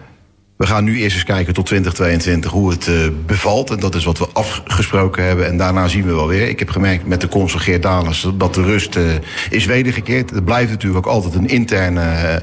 [0.64, 2.96] We gaan nu eerst eens kijken tot 2022 hoe het uh,
[3.26, 3.70] bevalt.
[3.70, 5.48] En dat is wat we afgesproken hebben.
[5.48, 6.48] En daarna zien we wel weer.
[6.48, 9.04] Ik heb gemerkt met de consul Geert Dalens dat de rust uh,
[9.50, 10.30] is wedergekeerd.
[10.30, 12.02] Het blijft natuurlijk ook altijd een interne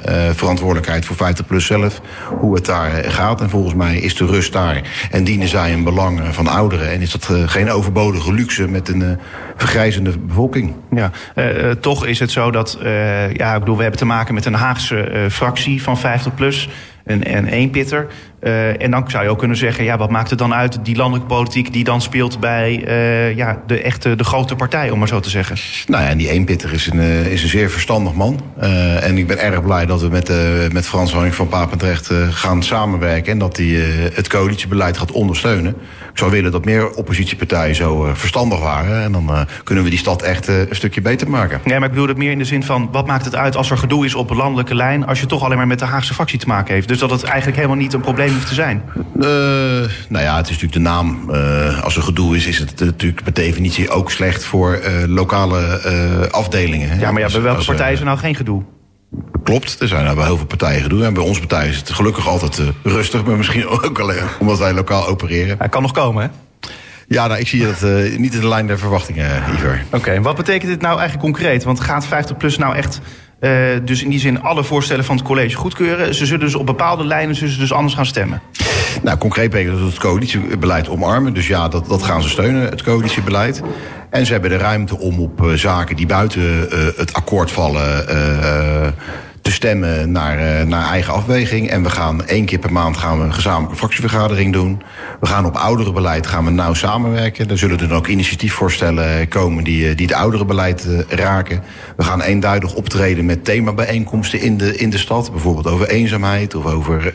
[0.09, 2.00] uh, verantwoordelijkheid voor 50 plus zelf.
[2.38, 3.40] Hoe het daar gaat.
[3.40, 4.83] En volgens mij is de rust daar.
[5.11, 6.90] En dienen zij een belang van ouderen.
[6.90, 9.18] En is dat geen overbodige luxe met een
[9.56, 10.74] vergrijzende bevolking.
[10.90, 11.11] Ja,
[11.80, 12.78] toch is het zo dat,
[13.33, 16.68] ja, ik bedoel, we hebben te maken met een Haagse fractie van 50 plus
[17.11, 18.07] een, een eenpitter.
[18.42, 20.96] Uh, en dan zou je ook kunnen zeggen, ja, wat maakt het dan uit, die
[20.96, 25.09] landelijke politiek die dan speelt bij uh, ja, de echte de grote partij, om maar
[25.09, 25.57] zo te zeggen?
[25.87, 28.40] Nou ja, en die eenpitter is een, uh, is een zeer verstandig man.
[29.00, 30.33] en ik ben erg blij dat we met,
[30.72, 33.66] met Frans Honing van Papendrecht gaan samenwerken en dat hij
[34.12, 35.74] het coalitiebeleid gaat ondersteunen.
[36.12, 39.03] Ik zou willen dat meer oppositiepartijen zo verstandig waren.
[39.03, 41.61] En dan kunnen we die stad echt een stukje beter maken.
[41.64, 43.70] Nee, maar ik bedoel het meer in de zin van, wat maakt het uit als
[43.70, 46.14] er gedoe is op een landelijke lijn, als je toch alleen maar met de Haagse
[46.14, 46.88] fractie te maken heeft?
[46.88, 48.83] Dus dat het eigenlijk helemaal niet een probleem hoeft te zijn?
[48.97, 49.25] Uh,
[50.09, 51.31] nou ja, het is natuurlijk de naam.
[51.31, 56.99] Uh, als er gedoe is, is het natuurlijk per definitie ook slecht voor lokale afdelingen.
[56.99, 58.62] Ja, maar ja, bij welke partij is er nou geen gedoe?
[59.45, 61.05] Klopt, er zijn nou bij heel veel partijen gedoe.
[61.05, 64.73] En bij onze partij is het gelukkig altijd rustig, maar misschien ook alleen omdat wij
[64.73, 65.59] lokaal opereren.
[65.59, 66.29] Hij kan nog komen, hè?
[67.14, 69.85] Ja, nou, ik zie dat uh, niet in de lijn der verwachtingen, Iver.
[69.93, 71.64] Oké, en wat betekent dit nou eigenlijk concreet?
[71.64, 73.01] Want gaat 50PLUS nou echt
[73.40, 73.50] uh,
[73.85, 76.14] dus in die zin alle voorstellen van het college goedkeuren?
[76.14, 78.42] Ze zullen dus op bepaalde lijnen ze dus anders gaan stemmen?
[79.03, 81.35] Nou, concreet betekent dat het coalitiebeleid omarmen.
[81.35, 83.62] Dus ja, dat, dat gaan ze steunen, het coalitiebeleid.
[84.11, 88.07] En ze hebben de ruimte om op uh, zaken die buiten uh, het akkoord vallen
[89.42, 91.70] te stemmen naar, uh, naar eigen afweging.
[91.70, 94.83] En we gaan één keer per maand gaan we een gezamenlijke fractievergadering doen.
[95.20, 97.50] We gaan op ouderenbeleid gaan we nauw samenwerken.
[97.50, 101.62] Er zullen er dan ook initiatiefvoorstellen komen die, eh, die het ouderenbeleid uh, raken.
[101.96, 105.31] We gaan eenduidig optreden met themabijeenkomsten in de, in de stad.
[105.31, 107.12] Bijvoorbeeld over eenzaamheid of over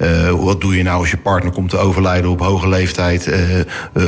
[0.00, 3.30] uh, wat doe je nou als je partner komt te overlijden op hoge leeftijd.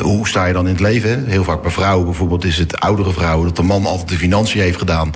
[0.03, 1.25] hoe sta je dan in het leven?
[1.27, 4.61] Heel vaak bij vrouwen bijvoorbeeld is het oudere vrouwen dat de man altijd de financiën
[4.61, 5.11] heeft gedaan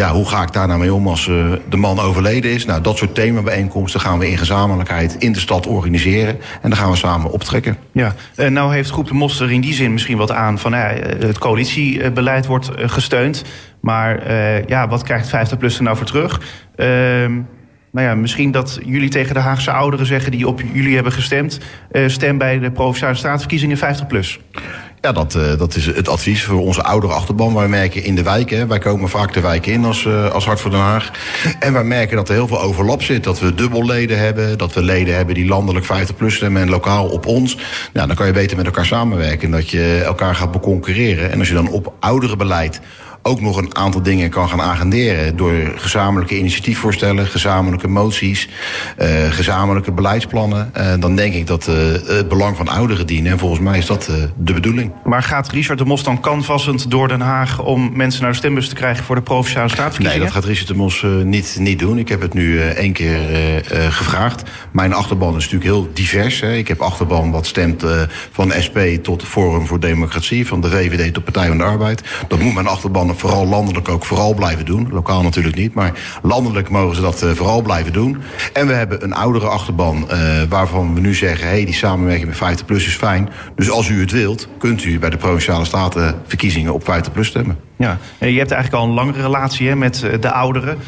[0.00, 2.64] ja, hoe ga ik daar nou mee om als uh, de man overleden is?
[2.64, 6.38] Nou, dat soort themabijeenkomsten gaan we in gezamenlijkheid in de stad organiseren.
[6.62, 7.76] En dan gaan we samen optrekken.
[7.92, 8.14] Ja,
[8.48, 12.46] nou heeft Groep de Moster in die zin misschien wat aan van uh, het coalitiebeleid
[12.46, 13.44] wordt gesteund.
[13.80, 14.32] Maar
[14.66, 16.40] ja, wat krijgt 50PLUS er nou voor terug?
[16.76, 17.32] Ehm,
[17.92, 21.60] nou ja, misschien dat jullie tegen de Haagse ouderen zeggen die op jullie hebben gestemd.
[22.06, 24.40] stem bij de Provinciale Statenverkiezingen 50 plus.
[25.02, 27.54] Ja, dat, uh, dat is het advies voor onze oudere achterban.
[27.54, 30.60] Wij merken in de wijken, wij komen vaak de wijken in als, uh, als Hart
[30.60, 31.10] voor Den Haag.
[31.58, 33.24] En wij merken dat er heel veel overlap zit.
[33.24, 37.08] Dat we dubbelleden hebben, dat we leden hebben die landelijk 50 plus stemmen en lokaal
[37.08, 37.56] op ons.
[37.92, 41.30] Nou, dan kan je beter met elkaar samenwerken en dat je elkaar gaat beconcurreren.
[41.30, 42.80] En als je dan op oudere beleid
[43.22, 45.36] ook nog een aantal dingen kan gaan agenderen.
[45.36, 48.48] Door gezamenlijke initiatiefvoorstellen, gezamenlijke moties,
[48.98, 50.72] uh, gezamenlijke beleidsplannen.
[50.76, 51.74] Uh, dan denk ik dat uh,
[52.06, 53.32] het belang van ouderen dienen.
[53.32, 54.92] En volgens mij is dat de bedoeling.
[55.04, 58.68] Maar gaat Richard de Mos dan canvassend door Den Haag om mensen naar de stembus
[58.68, 60.18] te krijgen voor de provinciale staatsverkiezingen?
[60.18, 61.98] Nee, dat gaat Richard de Mos niet, niet doen.
[61.98, 63.20] Ik heb het nu één keer
[63.90, 64.42] gevraagd.
[64.70, 66.40] Mijn achterban is natuurlijk heel divers.
[66.40, 66.54] Hè.
[66.54, 67.84] Ik heb achterban wat stemt
[68.32, 72.02] van SP tot Forum voor Democratie, van de VVD tot Partij van de Arbeid.
[72.28, 74.88] Dat moet mijn achterban vooral landelijk ook vooral blijven doen.
[74.90, 75.92] Lokaal natuurlijk niet, maar
[76.22, 78.18] landelijk mogen ze dat uh, vooral blijven doen.
[78.52, 81.46] En we hebben een oudere achterban uh, waarvan we nu zeggen...
[81.46, 83.28] hé, hey, die samenwerking met 50 plus is fijn.
[83.54, 87.58] Dus als u het wilt, kunt u bij de Provinciale Statenverkiezingen op 50 plus stemmen.
[87.76, 90.78] Ja, je hebt eigenlijk al een langere relatie hè, met eh, de ouderen.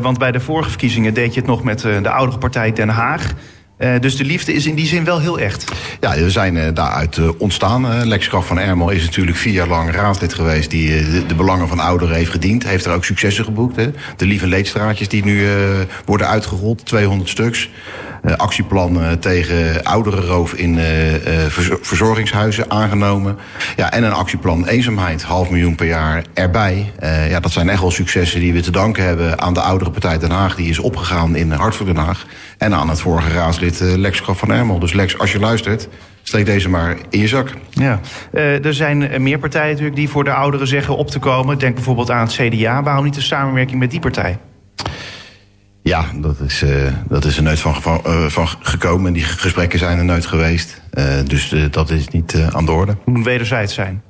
[0.00, 3.34] Want bij de vorige verkiezingen deed je het nog met de oudere partij Den Haag...
[3.78, 5.72] Uh, dus de liefde is in die zin wel heel echt.
[6.00, 8.06] Ja, we zijn uh, daaruit uh, ontstaan.
[8.06, 10.70] Lex Graf van Ermel is natuurlijk vier jaar lang raadslid geweest...
[10.70, 12.64] die de, de, belangen van ouderen heeft gediend.
[12.64, 13.76] Heeft er ook successen geboekt.
[13.76, 13.90] Hè.
[14.16, 15.46] De lieve leedstraatjes die nu
[16.04, 17.70] worden uitgerold, 200 stuks.
[18.36, 20.78] actieplan tegen ouderenroof in
[21.80, 23.36] verzorgingshuizen aangenomen.
[23.76, 26.92] Ja, en een actieplan eenzaamheid, half miljoen per jaar erbij.
[27.28, 29.40] ja, dat zijn echt wel successen die we te danken hebben...
[29.40, 30.56] aan de oudere partij Den Haag.
[30.56, 32.26] Die is opgegaan in Hartelijk Den Haag.
[32.58, 34.78] En aan het vorige raadslid uh, Lex Graf van Ermel.
[34.78, 35.88] Dus Lex, als je luistert,
[36.22, 37.52] steek deze maar in je zak.
[37.70, 38.00] Ja,
[38.32, 41.58] uh, er zijn meer partijen natuurlijk die voor de ouderen zeggen op te komen.
[41.58, 42.82] Denk bijvoorbeeld aan het CDA.
[42.82, 44.38] Waarom niet de samenwerking met die partij?
[45.82, 46.70] Ja, dat is, uh,
[47.08, 49.06] dat is er nooit van, van, uh, van, gekomen.
[49.06, 50.82] En die gesprekken zijn er nooit geweest.
[51.24, 52.92] Dus dat is niet aan de orde.
[52.92, 54.02] Het moet wederzijds zijn.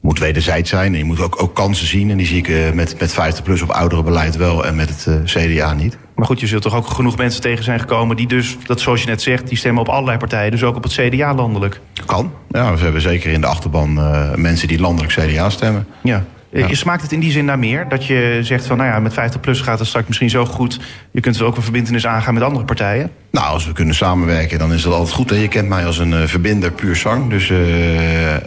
[0.00, 0.92] Moet wederzijds zijn.
[0.92, 2.10] En je moet ook, ook kansen zien.
[2.10, 4.66] En die zie ik met, met 50 plus op oudere beleid wel.
[4.66, 5.96] En met het CDA niet.
[6.16, 8.16] Maar goed, je zult toch ook genoeg mensen tegen zijn gekomen...
[8.16, 10.50] die dus, dat zoals je net zegt, die stemmen op allerlei partijen.
[10.50, 11.80] Dus ook op het CDA landelijk.
[12.06, 12.32] Kan.
[12.50, 15.86] Ja, we hebben zeker in de achterban uh, mensen die landelijk CDA stemmen.
[16.02, 16.24] Ja.
[16.50, 16.74] Ja.
[16.74, 17.88] Smaakt het in die zin naar meer?
[17.88, 20.80] Dat je zegt van, nou ja, met 50 plus gaat het straks misschien zo goed...
[21.10, 23.10] je kunt er ook een verbindenis aangaan met andere partijen?
[23.30, 25.30] Nou, als we kunnen samenwerken, dan is dat altijd goed.
[25.30, 25.36] Hè?
[25.36, 27.30] Je kent mij als een uh, verbinder puur zang.
[27.30, 27.58] Dus uh,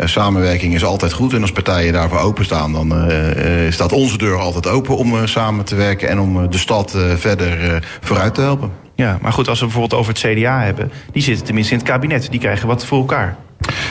[0.03, 1.33] samenwerking is altijd goed.
[1.33, 3.15] En als partijen daarvoor openstaan, dan uh,
[3.69, 4.97] staat onze deur altijd open...
[4.97, 8.71] om samen te werken en om de stad verder vooruit te helpen.
[8.95, 10.91] Ja, maar goed, als we bijvoorbeeld over het CDA hebben...
[11.11, 13.37] die zitten tenminste in het kabinet, die krijgen wat voor elkaar.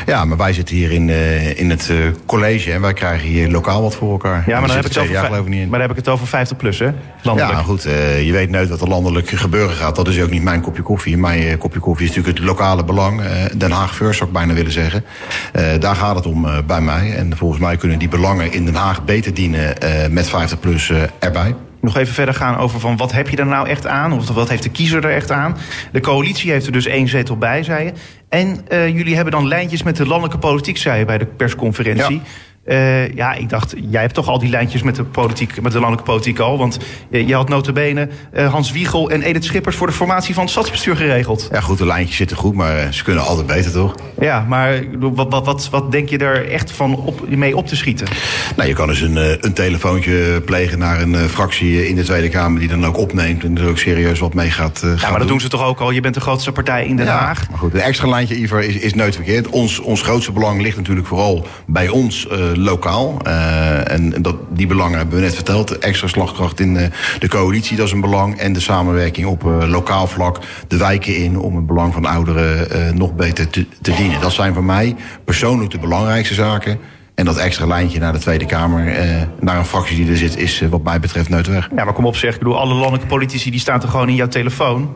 [0.08, 3.50] Ja, maar wij zitten hier in, uh, in het uh, college en wij krijgen hier
[3.50, 4.44] lokaal wat voor elkaar.
[4.46, 5.68] Ja, maar dan, heb ik, het over, geloof ik niet in.
[5.68, 6.90] maar dan heb ik het over 50 plus, hè?
[7.22, 7.54] Landelijk.
[7.54, 7.86] Ja, goed.
[7.86, 9.96] Uh, je weet nooit wat er landelijk gebeuren gaat.
[9.96, 11.16] Dat is ook niet mijn kopje koffie.
[11.16, 13.22] Mijn kopje koffie is natuurlijk het lokale belang.
[13.56, 15.04] Den Haag first zou ik bijna willen zeggen.
[15.80, 17.14] daar gaat het om bij mij.
[17.14, 19.74] En volgens mij kunnen die belangen in Den Haag beter dienen
[20.10, 23.68] met 50 plus erbij nog even verder gaan over van wat heb je er nou
[23.68, 24.12] echt aan?
[24.12, 25.56] Of wat heeft de kiezer er echt aan?
[25.92, 27.92] De coalitie heeft er dus één zetel bij, zei je.
[28.28, 32.14] En uh, jullie hebben dan lijntjes met de landelijke politiek, zei je bij de persconferentie.
[32.14, 32.20] Ja.
[32.68, 35.78] Uh, ja, ik dacht, jij hebt toch al die lijntjes met de, politiek, met de
[35.78, 36.58] landelijke politiek al.
[36.58, 36.78] Want
[37.10, 40.96] je had notabene uh, Hans Wiegel en Edith Schippers voor de formatie van het stadsbestuur
[40.96, 41.48] geregeld.
[41.52, 43.94] Ja, goed, de lijntjes zitten goed, maar ze kunnen altijd beter, toch?
[44.20, 47.76] Ja, maar wat, wat, wat, wat denk je er echt van op, mee op te
[47.76, 48.06] schieten?
[48.56, 52.60] Nou, je kan dus een, een telefoontje plegen naar een fractie in de Tweede Kamer...
[52.60, 55.40] die dan ook opneemt en er ook serieus wat mee gaat, Ja, maar dat doen
[55.40, 55.90] ze toch ook al?
[55.90, 57.40] Je bent de grootste partij in Den Haag.
[57.40, 59.48] Ja, maar goed, een extra lijntje, Ivar, is, is nooit verkeerd.
[59.48, 62.26] Ons, ons grootste belang ligt natuurlijk vooral bij ons
[62.58, 63.16] lokaal.
[63.26, 65.78] Uh, en dat, die belangen hebben we net verteld.
[65.78, 68.38] Extra slagkracht in de, de coalitie, dat is een belang.
[68.38, 71.38] En de samenwerking op lokaal vlak, de wijken in...
[71.38, 74.20] om het belang van ouderen nog beter te, te dienen.
[74.20, 76.78] Dat zijn voor mij persoonlijk de belangrijkste zaken...
[77.18, 80.36] En dat extra lijntje naar de Tweede Kamer, eh, naar een fractie die er zit,
[80.36, 81.68] is wat mij betreft noodweg.
[81.76, 84.14] Ja, maar kom op zeg, ik bedoel, alle landelijke politici die staan er gewoon in
[84.14, 84.94] jouw telefoon.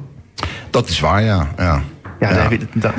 [0.70, 1.48] Dat is waar, ja.
[1.57, 1.83] ja.
[2.28, 2.48] Ja,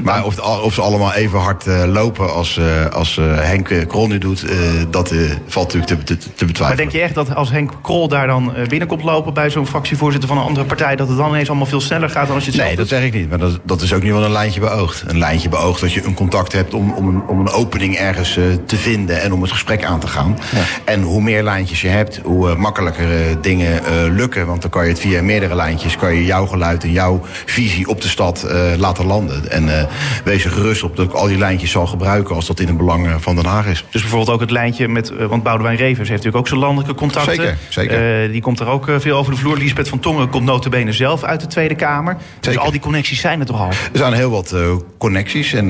[0.04, 4.08] maar of, of, ze allemaal even hard uh, lopen als, uh, als uh, Henk Krol
[4.08, 4.46] nu doet,
[4.90, 5.14] dat
[5.48, 6.68] valt natuurlijk te, te, te, betwijfelen.
[6.68, 10.30] Maar denk je echt dat als Henk Krol daar dan binnenkomt lopen bij zo'n fractievoorzitter
[10.30, 12.52] van een andere partij, dat het dan ineens allemaal veel sneller gaat dan als je
[12.52, 13.30] het Nee, dat zeg ik niet.
[13.30, 15.04] Maar dat, dat is ook niet wel een lijntje beoogd.
[15.08, 18.34] Een lijntje beoogd dat je een contact hebt om, om, een, om een opening ergens
[18.66, 20.38] te vinden en om het gesprek aan te gaan.
[20.56, 20.62] Ja.
[20.86, 23.82] En hoe meer lijntjes je hebt, hoe makkelijker dingen
[24.16, 24.48] lukken.
[24.48, 27.88] Want dan kan je het via meerdere lijntjes, kan je jouw geluid en jouw visie
[27.88, 28.46] op de stad
[28.78, 29.52] laten landen.
[29.52, 29.84] En uh,
[30.24, 32.78] wees er gerust op dat ik al die lijntjes zal gebruiken als dat in het
[32.78, 33.86] belang eh, van Den Haag is.
[33.90, 36.96] Dus bijvoorbeeld ook het lijntje met, uh, want Boudewijn Revers heeft natuurlijk ook zijn landelijke
[36.96, 37.36] contacten.
[37.36, 38.24] Zeker, zeker.
[38.24, 39.58] Uh, die komt er ook veel over de vloer.
[39.58, 42.14] Lisbeth van Tongen komt notabene zelf uit de Tweede Kamer.
[42.14, 42.52] Dus zeker.
[42.52, 43.68] Dus al die connecties zijn er toch al?
[43.68, 44.56] Er zijn heel wat
[44.98, 45.54] connecties.
[45.54, 45.68] En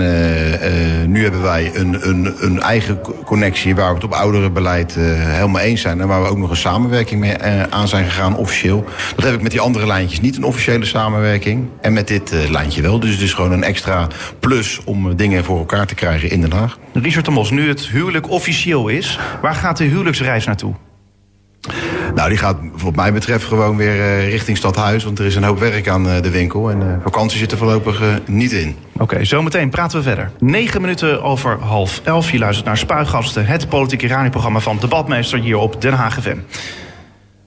[1.12, 5.82] nu hebben wij een, een, een, eigen connectie waar we het op ouderenbeleid helemaal eens
[5.82, 6.02] zijn.
[6.02, 7.38] En waar we ook nog een samenwerking mee
[7.70, 8.86] aan zijn gegaan, officieel.
[9.16, 11.68] Dat heb ik met die andere lijntjes niet een officiële samenwerking.
[11.82, 13.00] En met dit lijntje wel.
[13.00, 14.08] Dus het is gewoon een extra
[14.40, 16.78] plus om dingen voor elkaar te krijgen in Den Haag.
[16.94, 20.74] Richard de Mos, nu het huwelijk officieel is, waar gaat de huwelijksreis naartoe?
[22.16, 25.04] Nou, die gaat wat mij betreft gewoon weer uh, richting Stadhuis.
[25.04, 26.72] Want er is een hoop werk aan uh, de winkel.
[26.72, 28.76] En uh, vakantie zit er voorlopig niet in.
[28.94, 30.32] Oké, okay, zometeen praten we verder.
[30.40, 32.32] Negen minuten over half elf.
[32.32, 36.38] Je luistert naar Spuigasten, het politieke radioprogramma van Debatmeester hier op Den Haag FM.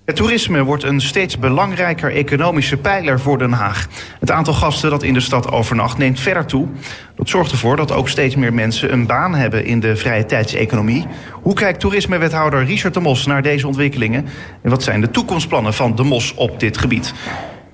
[0.06, 3.86] Het toerisme wordt een steeds belangrijker economische pijler voor Den Haag.
[4.20, 6.68] Het aantal gasten dat in de stad overnacht neemt verder toe.
[7.16, 11.06] Dat zorgt ervoor dat ook steeds meer mensen een baan hebben in de vrije tijdseconomie.
[11.32, 14.26] Hoe kijkt toerismewethouder Richard de Mos naar deze ontwikkelingen?
[14.62, 17.14] En wat zijn de toekomstplannen van de Mos op dit gebied?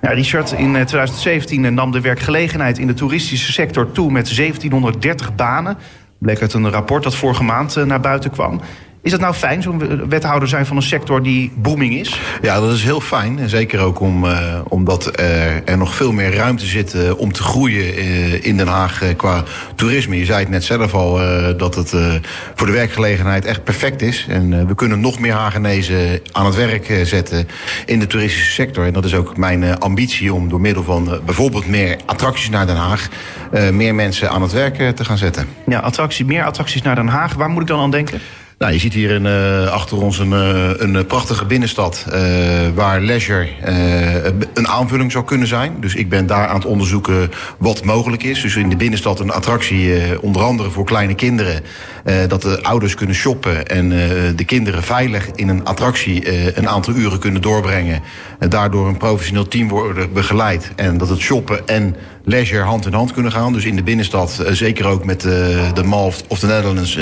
[0.01, 5.77] Richard, in 2017 nam de werkgelegenheid in de toeristische sector toe met 1730 banen.
[6.19, 8.61] Bleek uit een rapport dat vorige maand naar buiten kwam.
[9.03, 12.21] Is dat nou fijn, zo'n wethouder zijn van een sector die booming is?
[12.43, 13.39] Ja, dat is heel fijn.
[13.39, 17.33] En zeker ook om, uh, omdat er, er, nog veel meer ruimte zit uh, om
[17.33, 20.19] te groeien uh, in Den Haag qua toerisme.
[20.19, 21.21] Je zei het net zelf al
[21.57, 21.91] dat het
[22.55, 24.27] voor de werkgelegenheid echt perfect is.
[24.29, 27.49] En we kunnen nog meer Hagenezen aan het werk zetten
[27.87, 28.87] in de toeristische sector.
[28.87, 32.77] En dat is ook mijn ambitie om door middel van bijvoorbeeld meer attracties naar Den
[32.77, 33.09] Haag...
[33.73, 35.47] meer mensen aan het werk te gaan zetten.
[35.67, 37.35] Ja, attractie, meer attracties naar Den Haag.
[37.35, 38.21] Waar moet ik dan aan denken?
[38.63, 42.15] Nou, je ziet hier uh, achter ons een, uh, een prachtige binnenstad uh,
[42.75, 43.49] waar leisure
[44.55, 45.77] een aanvulling zou kunnen zijn.
[45.81, 48.41] Dus ik ben daar aan het onderzoeken wat mogelijk is.
[48.41, 51.63] Dus in de binnenstad een attractie, onder andere voor kleine kinderen.
[52.29, 53.89] dat de ouders kunnen shoppen en
[54.37, 58.01] de kinderen veilig in een attractie een aantal uren kunnen doorbrengen.
[58.39, 60.73] En daardoor een professioneel team worden begeleid.
[60.77, 63.53] En dat het shoppen en leisure hand in hand kunnen gaan.
[63.53, 66.97] Dus in de binnenstad, zeker ook met de Mall of the Netherlands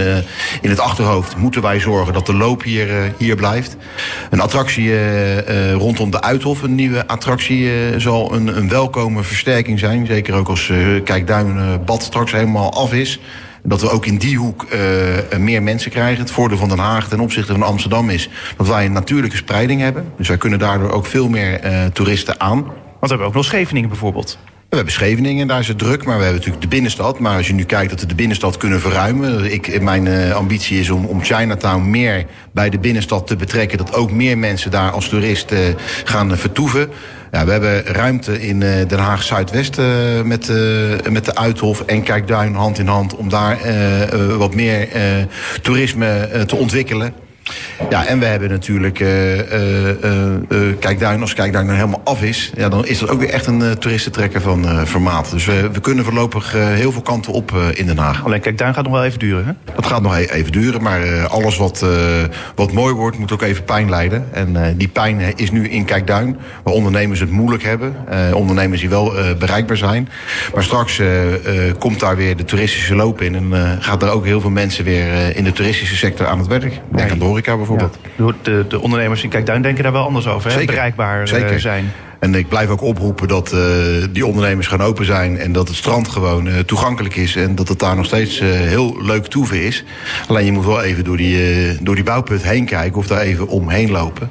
[0.61, 3.77] in het achterhoofd moeten wij zorgen dat de loop hier, hier blijft.
[4.31, 4.93] Een attractie
[5.73, 10.07] rondom de Uithof, een nieuwe attractie, zal een, een welkome versterking zijn.
[10.07, 10.73] Zeker ook als
[11.05, 13.21] Kijkduin bad straks helemaal af is.
[13.63, 14.67] Dat we ook in die hoek
[15.39, 16.21] meer mensen krijgen.
[16.21, 19.81] Het voordeel van Den Haag ten opzichte van Amsterdam is dat wij een natuurlijke spreiding
[19.81, 20.13] hebben.
[20.17, 21.61] Dus wij kunnen daardoor ook veel meer
[21.93, 22.63] toeristen aan.
[22.63, 24.39] Want we hebben ook nog Scheveningen bijvoorbeeld.
[24.71, 27.19] We hebben Scheveningen, daar is het druk, maar we hebben natuurlijk de binnenstad.
[27.19, 29.53] Maar als je nu kijkt dat we de binnenstad kunnen verruimen...
[29.53, 33.79] Ik, mijn uh, ambitie is om, om Chinatown meer bij de binnenstad te betrekken...
[33.79, 35.59] dat ook meer mensen daar als toerist uh,
[36.05, 36.91] gaan vertoeven.
[37.31, 39.77] Ja, we hebben ruimte in uh, Den Haag Zuidwest
[40.25, 40.53] met,
[41.11, 43.17] met de Uithof en Kijkduin hand in hand...
[43.17, 43.59] om daar
[44.39, 44.89] wat meer
[45.63, 47.15] toerisme te ontwikkelen.
[47.91, 49.45] Ja, en we hebben natuurlijk uh, uh,
[50.79, 51.21] Kijkduin.
[51.21, 54.41] Als Kijkduin nou helemaal af is, ja, dan is dat ook weer echt een toeristentrekker
[54.41, 55.31] van formaat.
[55.31, 58.25] Dus we, we kunnen voorlopig heel veel kanten op in Den Haag.
[58.25, 59.73] Alleen Kijkduin gaat nog wel even duren, hè?
[59.75, 61.85] Dat gaat nog e-, even duren, maar alles wat,
[62.55, 64.27] wat mooi wordt, moet ook even pijn leiden.
[64.33, 67.95] En die pijn is nu in Kijkduin, waar ondernemers het moeilijk hebben.
[68.35, 70.09] ondernemers die wel bereikbaar zijn.
[70.55, 71.01] Maar straks
[71.79, 73.35] komt daar weer de toeristische loop in.
[73.35, 76.81] En gaat er ook heel veel mensen weer in de toeristische sector aan het werk.
[76.93, 77.99] Denk aan de horeca bijvoorbeeld.
[78.17, 78.33] Ja.
[78.43, 80.51] De, de, ondernemers in Kijkduin denken daar wel anders over.
[80.53, 80.65] Hè?
[80.65, 81.61] Bereikbaar Zeker.
[81.61, 81.93] zijn.
[82.21, 83.61] En ik blijf ook oproepen dat uh,
[84.11, 85.39] die ondernemers gaan open zijn.
[85.39, 87.37] En dat het strand gewoon uh, toegankelijk is.
[87.37, 89.85] En dat het daar nog steeds uh, heel leuk toeven is.
[90.27, 92.99] Alleen je moet wel even door die, door die bouwput heen kijken.
[92.99, 94.31] Of daar even omheen lopen.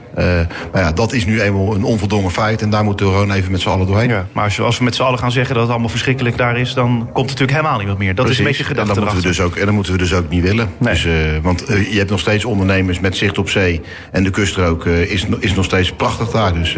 [0.71, 2.61] maar ja, dat is nu eenmaal een onvoldongen feit.
[2.61, 4.09] En daar moeten we gewoon even met z'n allen doorheen.
[4.09, 6.73] Ja, maar als, we met z'n allen gaan zeggen dat het allemaal verschrikkelijk daar is.
[6.73, 8.15] Dan komt het natuurlijk helemaal niet meer.
[8.15, 9.99] Dat is een beetje gedachte en dat moeten we dus ook En dat moeten we
[9.99, 10.69] dus ook niet willen.
[10.77, 10.93] Nee.
[10.93, 11.07] Dus,
[11.41, 13.81] want je hebt nog steeds ondernemers met zicht op zee.
[14.11, 16.53] En de kuststrook is, is nog steeds prachtig daar.
[16.53, 16.75] Dus...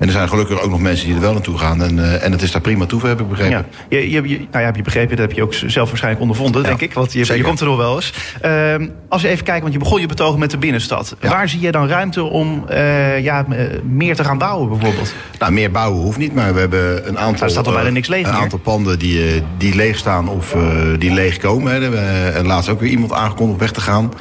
[0.00, 1.82] En er zijn gelukkig ook nog mensen die er wel naartoe gaan.
[1.82, 3.66] En, uh, en het is daar prima toe, heb ik begrepen.
[3.88, 3.98] Ja.
[3.98, 6.80] Je, je, nou ja, heb je begrepen, dat heb je ook zelf waarschijnlijk ondervonden, denk
[6.80, 6.92] ik.
[6.92, 8.12] Want je, je, komt er nog wel eens.
[8.44, 8.74] Uh,
[9.08, 11.16] als we even kijken, want je begon je betogen met de binnenstad.
[11.20, 13.46] Waar zie je dan ruimte om uh, ja,
[13.82, 15.14] meer te gaan bouwen, bijvoorbeeld?
[15.38, 17.46] Nou, meer bouwen hoeft niet, maar we hebben een aantal...
[17.46, 20.56] Er staat al bijna niks leeg Een aantal panden die, die leeg staan of
[20.98, 21.72] die leeg komen.
[21.72, 21.96] Hè.
[22.30, 24.12] En laatst ook weer iemand aangekondigd weg te gaan.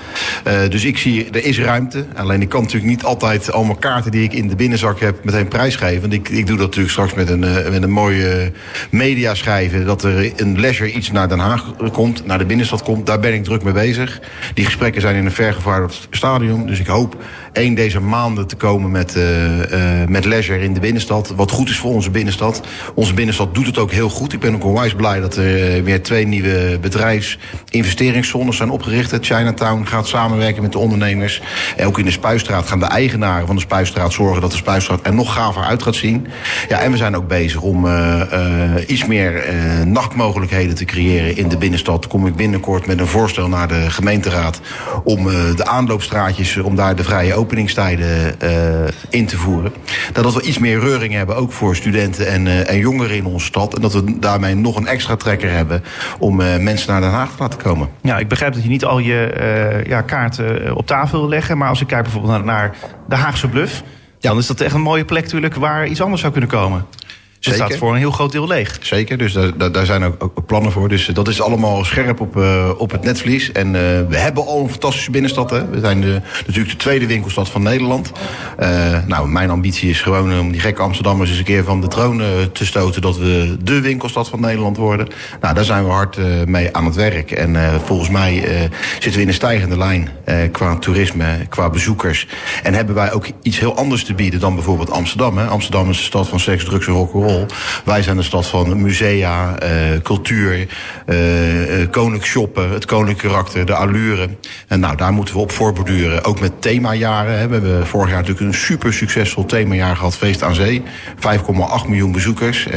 [0.69, 2.05] dus ik zie, er is ruimte.
[2.15, 5.47] Alleen ik kan natuurlijk niet altijd allemaal kaarten die ik in de binnenzak heb meteen
[5.47, 6.09] prijs prijsgeven.
[6.09, 8.51] Want ik, ik doe dat natuurlijk straks met een, uh, met een mooie
[8.89, 9.85] media schrijven.
[9.85, 13.05] Dat er een leisure iets naar Den Haag komt, naar de binnenstad komt.
[13.05, 14.21] Daar ben ik druk mee bezig.
[14.53, 16.67] Die gesprekken zijn in een vergevaardigd stadium.
[16.67, 17.17] Dus ik hoop
[17.51, 21.33] één deze maanden te komen met, uh, uh, met leisure in de binnenstad.
[21.35, 22.61] Wat goed is voor onze binnenstad.
[22.93, 24.33] Onze binnenstad doet het ook heel goed.
[24.33, 29.17] Ik ben ook onwijs blij dat er weer twee nieuwe bedrijfsinvesteringszones zijn opgericht.
[29.21, 31.41] Chinatown gaat samenwerken met de ondernemers.
[31.77, 34.99] En ook in de Spuistraat gaan de eigenaren van de Spuistraat zorgen dat de Spuistraat
[35.03, 36.27] er nog gaver uit gaat zien.
[36.69, 37.87] Ja, en we zijn ook bezig om
[38.87, 39.43] iets meer
[39.85, 42.07] nachtmogelijkheden te creëren in de binnenstad.
[42.07, 44.59] Kom ik binnenkort met een voorstel naar de gemeenteraad
[45.03, 45.23] om
[45.55, 48.35] de aanloopstraatjes, om daar de vrije openingstijden
[49.09, 49.73] in te voeren.
[50.13, 53.75] Dat we iets meer reuring hebben, ook voor studenten en, en jongeren in onze stad.
[53.75, 55.83] En dat we daarmee nog een extra trekker hebben
[56.19, 57.89] om mensen naar Den Haag te laten komen.
[58.01, 61.57] Ja, ik begrijp dat je niet al je ja, kaarten op tafel wil leggen.
[61.57, 62.75] Maar als ik kijk bijvoorbeeld naar, naar
[63.07, 63.83] de Haagse Bluff.
[64.19, 66.85] Ja, dan is dat echt een mooie plek natuurlijk waar iets anders zou kunnen komen.
[67.39, 68.77] Het staat voor een heel groot deel leeg.
[68.81, 70.89] Zeker, dus daar, daar zijn ook, ook, plannen voor.
[70.89, 73.51] Dus dat is allemaal scherp op, uh, op het netvlies.
[73.51, 73.73] En uh,
[74.09, 75.49] we hebben al een fantastische binnenstad.
[75.49, 75.69] Hè.
[75.69, 78.11] We zijn de, natuurlijk de tweede winkelstad van Nederland.
[78.59, 81.87] Uh, nou, mijn ambitie is gewoon om die gekke Amsterdammers eens een keer van de
[81.87, 82.21] troon
[82.51, 83.01] te stoten.
[83.01, 85.07] Dat we de winkelstad van Nederland worden.
[85.41, 87.31] Nou, daar zijn we hard mee aan het werk.
[87.31, 88.43] En volgens mij
[88.91, 90.09] zitten we in een stijgende lijn
[90.51, 92.27] qua toerisme, qua bezoekers.
[92.63, 95.37] En hebben wij ook iets heel anders te bieden dan bijvoorbeeld Amsterdam.
[95.37, 95.45] Hè.
[95.45, 97.28] Amsterdam is de stad van seks, drugs en rock'n'roll.
[97.85, 99.69] Wij zijn de stad van musea, uh,
[100.03, 100.67] cultuur,
[101.05, 101.15] uh,
[101.91, 104.29] koninklijk shoppen, het koninklijk karakter, de allure.
[104.67, 106.23] En nou, daar moeten we op voorborduren.
[106.23, 107.39] Ook met themajaren.
[107.39, 107.47] Hè.
[107.47, 110.83] We hebben vorig jaar natuurlijk een super succesvol themajaar gehad, Feest aan Zee.
[111.15, 112.67] 5,8 miljoen bezoekers.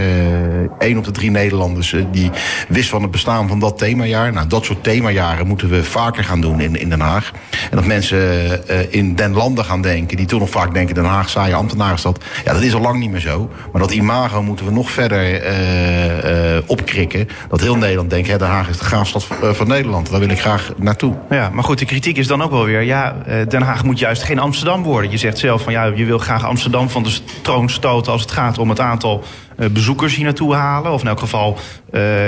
[0.78, 2.30] Eén op de drie Nederlanders die
[2.68, 4.32] wist van het bestaan van dat themajaar.
[4.32, 7.30] Nou, dat soort themajaren moeten we vaker gaan doen in, in Den Haag.
[7.70, 11.28] En dat mensen in den landen gaan denken, die toch nog vaak denken Den Haag,
[11.28, 12.24] saaie ambtenarenstad.
[12.44, 13.50] Ja, dat is al lang niet meer zo.
[13.72, 17.28] Maar dat imago moeten we nog verder uh, uh, opkrikken.
[17.48, 20.11] Dat heel Nederland denkt, hè, Den Haag is de graafstad van, van Nederland.
[20.11, 21.14] Daar wil ik graag naartoe.
[21.31, 22.83] Ja, maar goed, de kritiek is dan ook wel weer...
[22.83, 23.16] ja,
[23.48, 25.11] Den Haag moet juist geen Amsterdam worden.
[25.11, 28.12] Je zegt zelf van ja, je wil graag Amsterdam van de troon stoten...
[28.12, 29.24] als het gaat om het aantal
[29.72, 30.92] bezoekers hier naartoe halen.
[30.92, 31.59] Of in elk geval,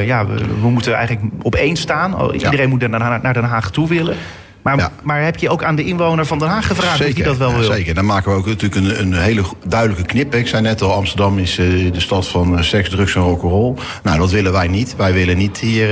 [0.05, 2.33] ja, we, we, moeten eigenlijk op één staan.
[2.33, 2.69] Iedereen ja.
[2.69, 2.89] moet
[3.23, 4.17] naar Den Haag toe willen.
[4.65, 7.25] Maar, maar heb je ook aan de inwoner van Den Haag gevraagd zeker, of die
[7.25, 7.73] dat wel wil?
[7.73, 10.35] Zeker, dan maken we ook natuurlijk een, een hele duidelijke knip.
[10.35, 13.75] Ik zei net al, Amsterdam is uh, de stad van uh, seks, drugs en rock'n'roll.
[14.03, 14.97] Nou, dat willen wij niet.
[14.97, 15.89] Wij willen niet hier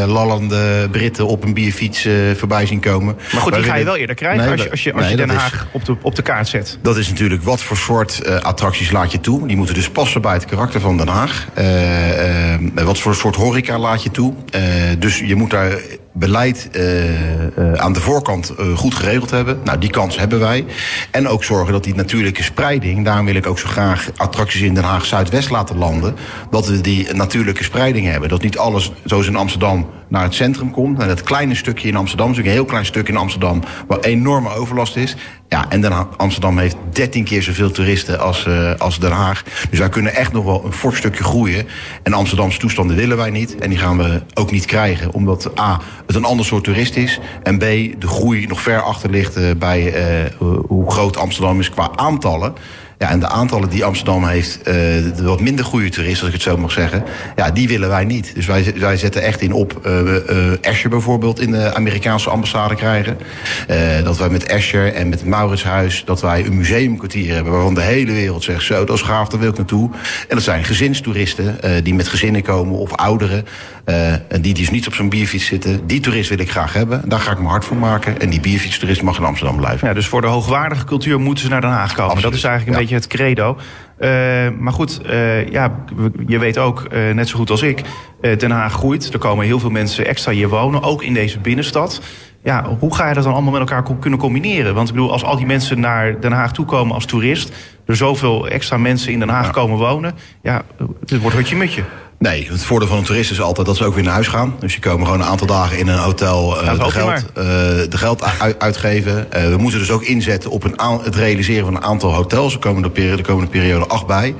[0.00, 3.16] uh, lallende Britten op een bierfiets voorbij zien komen.
[3.32, 5.10] Maar goed, die ga je wel eerder krijgen nee, als je, als je, als nee,
[5.10, 6.78] je Den Haag is, op, de, op de kaart zet.
[6.82, 9.46] Dat is natuurlijk wat voor soort attracties laat je toe.
[9.46, 11.46] Die moeten dus passen bij het karakter van Den Haag.
[12.74, 14.34] wat voor soort horeca laat je toe.
[14.98, 15.78] dus je moet daar
[16.18, 17.04] beleid uh,
[17.58, 19.58] uh, aan de voorkant uh, goed geregeld hebben.
[19.64, 20.64] Nou, die kans hebben wij.
[21.10, 23.04] En ook zorgen dat die natuurlijke spreiding...
[23.04, 26.16] daarom wil ik ook zo graag attracties in Den Haag Zuidwest laten landen...
[26.50, 28.28] dat we die natuurlijke spreiding hebben.
[28.28, 30.98] Dat niet alles, zoals in Amsterdam naar het centrum komt.
[30.98, 32.28] Naar dat kleine stukje in Amsterdam.
[32.28, 35.16] Dus een heel klein stuk in Amsterdam waar enorme overlast is.
[35.48, 39.44] Ja, en Den Amsterdam heeft 13 keer zoveel toeristen als, uh, als Den Haag.
[39.70, 41.66] Dus wij kunnen echt nog wel een fors stukje groeien.
[42.02, 43.56] En Amsterdamse toestanden willen wij niet.
[43.56, 45.12] En die gaan we ook niet krijgen.
[45.12, 47.20] Omdat A, het een ander soort toerist is.
[47.42, 49.94] En B, de groei nog ver achter ligt uh, bij
[50.40, 52.54] uh, hoe groot Amsterdam is qua aantallen.
[52.98, 56.42] Ja, en de aantallen die Amsterdam heeft, uh, de wat minder goede toeristen, als ik
[56.42, 57.04] het zo mag zeggen,
[57.36, 58.34] ja, die willen wij niet.
[58.34, 60.18] Dus wij, wij zetten echt in op uh, uh,
[60.60, 63.18] Escher bijvoorbeeld in de Amerikaanse ambassade krijgen.
[64.04, 68.12] dat wij met Escher en met Mauritshuis, dat wij een museumkwartier hebben waarvan de hele
[68.12, 69.90] wereld zegt, zo, dat is gaaf, daar wil ik naartoe.
[70.28, 73.46] En dat zijn gezinstoeristen die met gezinnen komen of ouderen.
[74.28, 75.86] en die dus niet op zo'n bierfiets zitten.
[75.86, 77.08] Die toerist wil ik graag hebben.
[77.08, 78.20] Daar ga ik me hard voor maken.
[78.20, 79.88] En die bierfietstoerist mag in Amsterdam blijven.
[79.88, 82.10] Ja, dus voor de hoogwaardige cultuur moeten ze naar Den Haag komen.
[82.10, 82.22] Absoluut.
[82.22, 82.78] Dat is eigenlijk een ja.
[82.78, 83.56] beetje het credo.
[83.98, 84.08] Uh,
[84.58, 85.84] maar goed, uh, ja,
[86.26, 87.82] je weet ook, uh, net zo goed als ik,
[88.20, 89.12] Den Haag groeit.
[89.12, 92.00] Er komen heel veel mensen extra hier wonen, ook in deze binnenstad.
[92.42, 94.74] Ja, hoe ga je dat dan allemaal met elkaar kunnen combineren?
[94.74, 97.52] Want ik bedoel, als al die mensen naar Den Haag toe komen als toerist...
[97.86, 99.50] er zoveel extra mensen in Den Haag ja.
[99.52, 100.14] komen wonen...
[100.42, 100.62] ja,
[101.00, 101.82] het wordt hutje mutje.
[102.18, 104.56] Nee, het voordeel van een toerist is altijd dat ze ook weer naar huis gaan.
[104.60, 107.44] Dus je komen gewoon een aantal dagen in een hotel uh, de, geld, uh,
[107.88, 108.24] de geld
[108.58, 109.28] uitgeven.
[109.36, 112.52] Uh, we moeten dus ook inzetten op een het realiseren van een aantal hotels.
[112.52, 114.34] Er komen de, periode, de komende periode acht bij.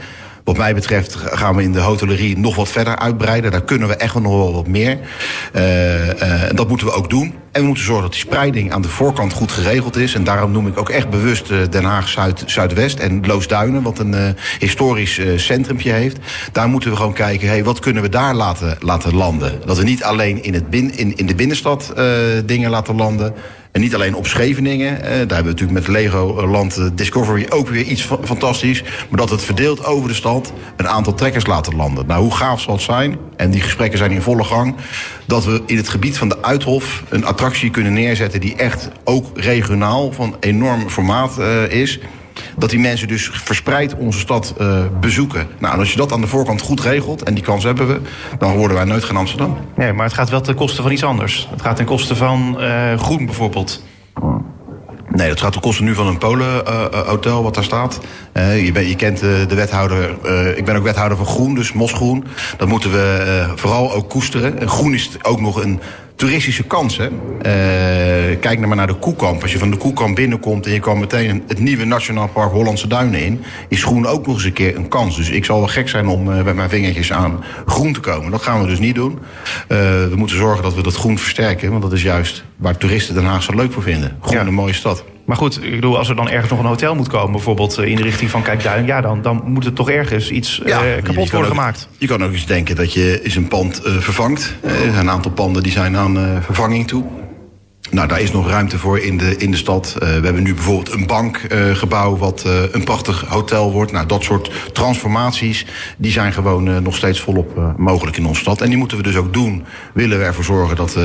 [0.48, 3.50] Wat mij betreft gaan we in de hotellerie nog wat verder uitbreiden.
[3.50, 4.98] Daar kunnen we echt nog wel wat meer.
[5.52, 7.34] En dat moeten we ook doen.
[7.52, 10.14] En we moeten zorgen dat die spreiding aan de voorkant goed geregeld is.
[10.14, 14.36] En daarom noem ik ook echt bewust Den Haag Zuid, Zuidwest en Loosduinen, wat een
[14.58, 15.38] historisch uh,
[15.82, 16.18] heeft.
[16.52, 19.60] Daar moeten we gewoon kijken, hey, wat kunnen we daar laten, laten landen?
[19.66, 21.92] Dat we niet alleen in, het bin, in, in de binnenstad
[22.44, 23.34] dingen laten landen.
[23.72, 24.94] En niet alleen op Scheveningen.
[24.94, 28.82] Uh, daar hebben we natuurlijk met Legoland Discovery ook weer iets fantastisch.
[28.82, 32.06] Maar dat het verdeeld over de stad een aantal trekkers laten landen.
[32.06, 33.16] Nou, hoe gaaf zal het zijn?
[33.36, 34.74] En die gesprekken zijn in volle gang.
[35.26, 38.40] Dat we in het gebied van de Uithof een attractie kunnen neerzetten...
[38.40, 42.00] die echt ook regionaal van enorm formaat uh, is
[42.56, 45.46] dat die mensen dus verspreid onze stad uh, bezoeken.
[45.58, 48.00] Nou, en als je dat aan de voorkant goed regelt, en die kans hebben we...
[48.38, 49.56] dan worden wij nooit geen Amsterdam.
[49.76, 51.48] Nee, maar het gaat wel ten koste van iets anders.
[51.50, 53.82] Het gaat ten koste van uh, groen bijvoorbeeld.
[55.08, 58.00] Nee, dat gaat ten koste nu van een Polen-hotel uh, wat daar staat.
[58.32, 60.10] Uh, je, ben, je, kent uh, de wethouder.
[60.56, 62.24] ik ben ook wethouder van Groen, dus Mosgroen.
[62.56, 64.58] Dat moeten we vooral ook koesteren.
[64.60, 65.80] En groen is ook nog een
[66.18, 66.96] toeristische kans.
[66.96, 67.08] Hè?
[68.36, 69.42] kijk nou maar naar de Koekamp.
[69.42, 72.88] Als je van de Koekamp binnenkomt en je kan meteen het nieuwe Nationaal Park Hollandse
[72.88, 73.42] Duinen in...
[73.68, 75.16] is groen ook nog eens een keer een kans.
[75.16, 78.30] Dus ik zal wel gek zijn om met mijn vingertjes aan groen te komen.
[78.30, 79.18] Dat gaan we dus niet doen.
[79.68, 81.70] we moeten zorgen dat we dat groen versterken.
[81.70, 84.16] Want dat is juist waar toeristen Den Haag zo leuk voor vinden.
[84.20, 84.46] Groen ja.
[84.46, 85.04] een mooie stad.
[85.28, 87.96] Maar goed, ik bedoel, als er dan ergens nog een hotel moet komen, bijvoorbeeld in
[87.96, 91.30] de richting van Kijkduin, ja, dan, dan moet het toch ergens iets ja, uh, kapot
[91.30, 91.88] worden ook, gemaakt.
[91.98, 94.54] Je kan ook eens denken dat je eens een pand uh, vervangt.
[94.64, 97.04] Uh, er zijn een aantal panden die zijn aan vervanging toe.
[97.90, 99.94] Nou, daar is nog ruimte voor in de, in de stad.
[99.94, 103.92] Uh, we hebben nu bijvoorbeeld een bankgebouw uh, wat uh, een prachtig hotel wordt.
[103.92, 105.66] Nou, dat soort transformaties,
[105.96, 108.60] die zijn gewoon nog steeds volop mogelijk in onze stad.
[108.60, 109.64] En die moeten we dus ook doen.
[109.92, 110.96] Willen we ervoor zorgen dat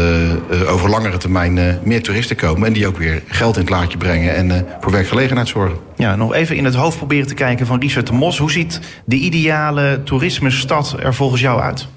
[0.68, 2.68] over langere termijn meer toeristen komen...
[2.68, 5.78] en die ook weer geld in het laadje brengen en voor werkgelegenheid zorgen.
[5.96, 8.38] Ja, nog even in het hoofd proberen te kijken van Richard de Mos.
[8.38, 11.88] Hoe ziet de ideale toerismestad er volgens jou uit?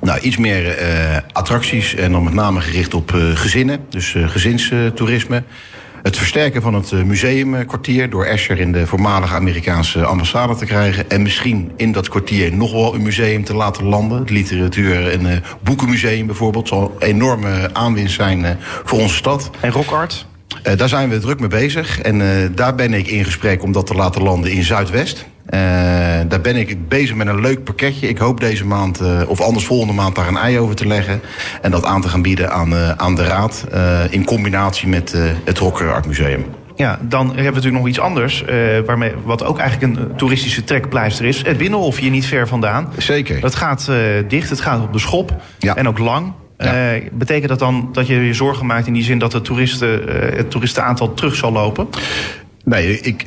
[0.00, 3.80] Nou, iets meer uh, attracties en dan met name gericht op uh, gezinnen.
[3.88, 5.42] Dus uh, gezinstoerisme.
[6.02, 11.10] Het versterken van het museumkwartier door Escher in de voormalige Amerikaanse ambassade te krijgen.
[11.10, 14.18] En misschien in dat kwartier nog wel een museum te laten landen.
[14.18, 16.68] Het literatuur- en boekenmuseum bijvoorbeeld.
[16.68, 19.50] zal een enorme aanwinst zijn voor onze stad.
[19.60, 20.26] En rockart?
[20.76, 22.00] Daar zijn we druk mee bezig.
[22.00, 25.26] En daar ben ik in gesprek om dat te laten landen in Zuidwest.
[25.54, 25.60] Uh,
[26.28, 28.08] daar ben ik bezig met een leuk pakketje.
[28.08, 31.20] Ik hoop deze maand, of anders volgende maand, daar een ei over te leggen.
[31.62, 33.66] En dat aan te gaan bieden aan, aan de Raad.
[34.10, 36.44] in combinatie met het Rocker Art Museum.
[36.76, 38.44] Ja, dan hebben we natuurlijk nog iets anders.
[38.86, 41.42] waarmee, wat ook eigenlijk een toeristische trekpleister is.
[41.42, 42.92] Het Binnenhof hier niet ver vandaan.
[42.96, 43.40] Zeker.
[43.40, 43.90] Dat gaat
[44.28, 45.42] dicht, het gaat op de schop.
[45.58, 45.76] Ja.
[45.76, 46.32] En ook lang.
[46.58, 46.94] Ja.
[46.94, 50.08] Uh, betekent dat dan dat je je zorgen maakt in die zin dat het, toeristen,
[50.08, 51.88] uh, het toeristenaantal terug zal lopen?
[52.64, 53.26] Nee, ik,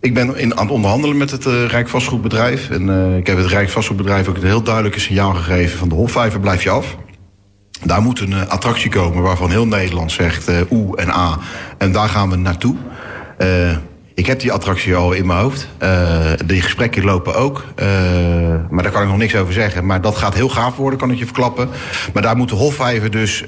[0.00, 2.70] ik ben in, aan het onderhandelen met het uh.
[2.70, 6.62] En ik heb het Rijksvastgoedbedrijf ook een heel duidelijke signaal gegeven van de Hofvijver blijf
[6.62, 6.96] je af.
[7.84, 11.38] Daar moet een attractie komen waarvan heel Nederland zegt oe en a.
[11.78, 12.76] En daar gaan we naartoe.
[14.14, 15.68] Ik heb die attractie al in mijn hoofd.
[16.46, 17.64] Die gesprekken lopen ook.
[18.70, 19.86] Maar daar kan ik nog niks over zeggen.
[19.86, 21.68] Maar dat gaat heel gaaf worden, kan ik je verklappen.
[22.12, 23.44] Maar daar moet de Hofvijver dus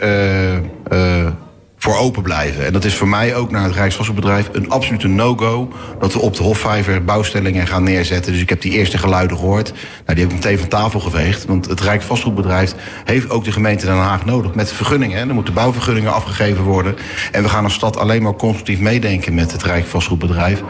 [1.82, 2.66] voor open blijven.
[2.66, 5.68] En dat is voor mij ook naar het Rijksvastgoedbedrijf een absolute no-go.
[5.98, 8.32] Dat we op de Hofvijver bouwstellingen gaan neerzetten.
[8.32, 9.72] Dus ik heb die eerste geluiden gehoord.
[9.72, 11.44] Nou, die heb ik meteen van tafel geveegd.
[11.44, 12.74] Want het Rijksvastgoedbedrijf
[13.04, 14.54] heeft ook de gemeente Den Haag nodig.
[14.54, 15.28] Met vergunningen.
[15.28, 16.96] Er moeten bouwvergunningen afgegeven worden.
[17.32, 20.62] En we gaan als stad alleen maar constructief meedenken met het Rijksvastgoedbedrijf.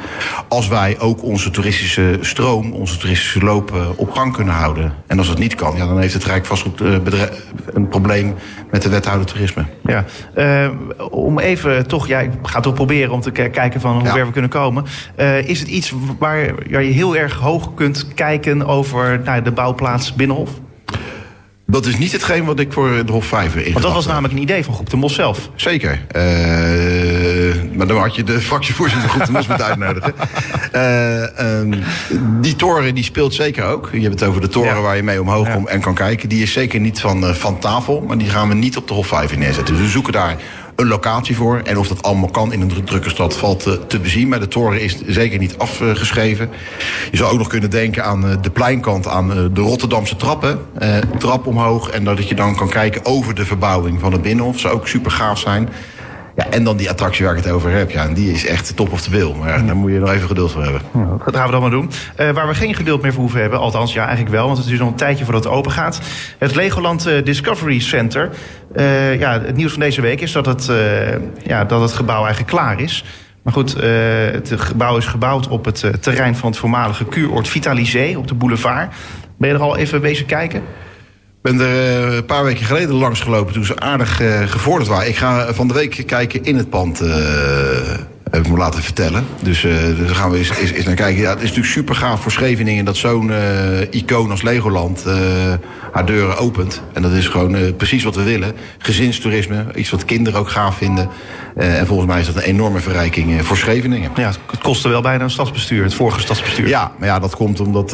[0.49, 4.95] Als wij ook onze toeristische stroom, onze toeristische loop eh, op gang kunnen houden.
[5.07, 7.31] En als dat niet kan, ja, dan heeft het Rijksvastgoedbedrijf
[7.73, 8.35] een probleem
[8.71, 9.65] met de wethouder toerisme.
[9.83, 10.05] Ja,
[10.37, 10.71] uh,
[11.11, 14.12] om even toch, ja, ik ga toch proberen om te kijken van hoe ja.
[14.12, 14.84] ver we kunnen komen.
[15.18, 16.38] Uh, is het iets waar
[16.68, 20.51] je heel erg hoog kunt kijken over nou, de bouwplaats Binnenhof?
[21.70, 23.72] Dat is niet hetgeen wat ik voor de Hof 5 in.
[23.72, 25.51] Want dat was namelijk een idee van Groep de Mos zelf.
[25.55, 26.07] Zeker.
[26.16, 26.22] Uh,
[27.76, 30.14] maar dan had je de fractievoorzitter van Groep de Mos moeten uitnodigen.
[30.74, 31.82] Uh, um,
[32.40, 33.88] die toren die speelt zeker ook.
[33.92, 34.80] Je hebt het over de toren ja.
[34.80, 35.53] waar je mee omhoog ja.
[35.53, 36.28] komt en kan kijken.
[36.28, 38.05] Die is zeker niet van, uh, van tafel.
[38.07, 39.74] Maar die gaan we niet op de Hof 5 neerzetten.
[39.74, 40.36] Dus we zoeken daar
[40.81, 41.61] een locatie voor.
[41.64, 44.28] En of dat allemaal kan in een drukke stad valt te, te bezien.
[44.28, 46.51] Maar de toren is zeker niet afgeschreven.
[47.11, 50.59] Je zou ook nog kunnen denken aan de pleinkant, aan de Rotterdamse trappen.
[50.83, 51.91] Uh, trap omhoog.
[51.91, 54.59] En dat je dan kan kijken over de verbouwing van het Binnenhof.
[54.59, 55.68] Zou ook super gaaf zijn.
[56.41, 57.91] Ja, en dan die attractie waar ik het over heb.
[57.91, 59.34] Ja, en die is echt top of the bill.
[59.34, 60.80] Maar ja, daar moet je nog even geduld voor hebben.
[60.93, 61.91] Nou, dat gaan we dan maar doen.
[62.20, 64.66] Uh, waar we geen geduld meer voor hoeven hebben, althans ja, eigenlijk wel, want het
[64.66, 66.01] is nog een tijdje voordat het open gaat.
[66.38, 68.30] Het Legoland uh, Discovery Center.
[68.76, 70.70] Uh, ja, het nieuws van deze week is dat het,
[71.43, 73.05] ja, dat het gebouw eigenlijk klaar is.
[73.43, 73.76] Maar goed,
[74.32, 78.95] het gebouw is gebouwd op het terrein van het voormalige kuuroord Vitalisé op de boulevard.
[79.38, 80.62] Ben je er al even bezig kijken?
[81.43, 85.09] Ben er een paar weken geleden langs gelopen toen ze aardig uh, gevorderd waren.
[85.09, 87.03] Ik ga van de week kijken in het pand.
[87.03, 87.18] Uh,
[88.31, 89.24] heb ik me laten vertellen.
[89.43, 91.22] Dus uh, daar gaan we eens, eens, eens, naar kijken.
[91.22, 93.33] Ja, het is natuurlijk super gaaf voor Scheveningen dat zo'n
[93.91, 95.05] icoon als Legoland
[95.93, 96.83] haar deuren opent.
[96.93, 98.53] En dat is gewoon precies wat we willen.
[98.78, 101.09] Gezinstoerisme, iets wat kinderen ook gaaf vinden.
[101.57, 104.11] en volgens mij is dat een enorme verrijking voor Scheveningen.
[104.16, 106.68] Ja, het kostte wel bijna een stadsbestuur, het vorige stadsbestuur.
[106.68, 107.91] Ja, maar ja, dat komt omdat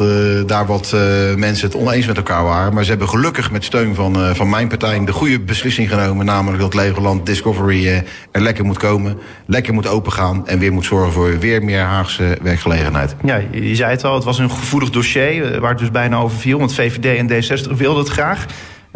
[0.47, 0.95] daar wat
[1.35, 2.73] mensen het oneens met elkaar waren.
[2.73, 6.25] Maar ze hebben gelukkig met steun van, van mijn partij de goede beslissing genomen.
[6.25, 9.17] Namelijk dat Legoland Discovery er lekker moet komen.
[9.45, 10.26] Lekker moet opengaan.
[10.45, 13.15] En weer moet zorgen voor weer meer Haagse werkgelegenheid.
[13.23, 16.37] Ja, je zei het al, het was een gevoelig dossier waar het dus bijna over
[16.37, 16.59] viel.
[16.59, 18.45] Want VVD en D60 wilden het graag.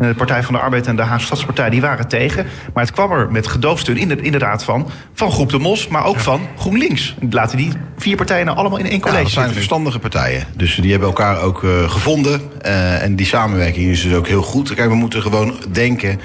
[0.08, 2.46] De Partij van de Arbeid en de Haagse Stadspartij die waren tegen.
[2.74, 4.90] Maar het kwam er met gedoogsteun inderdaad van.
[5.14, 6.22] Van Groep de Mos, maar ook ja.
[6.22, 7.16] van GroenLinks.
[7.30, 9.64] Laten die vier partijen nou allemaal in één college ja, dat zijn zitten.
[9.64, 10.44] verstandige partijen.
[10.56, 12.42] Dus die hebben elkaar ook uh, gevonden.
[12.66, 14.74] Uh, en die samenwerking is dus ook heel goed.
[14.74, 16.20] Kijk, we moeten gewoon denken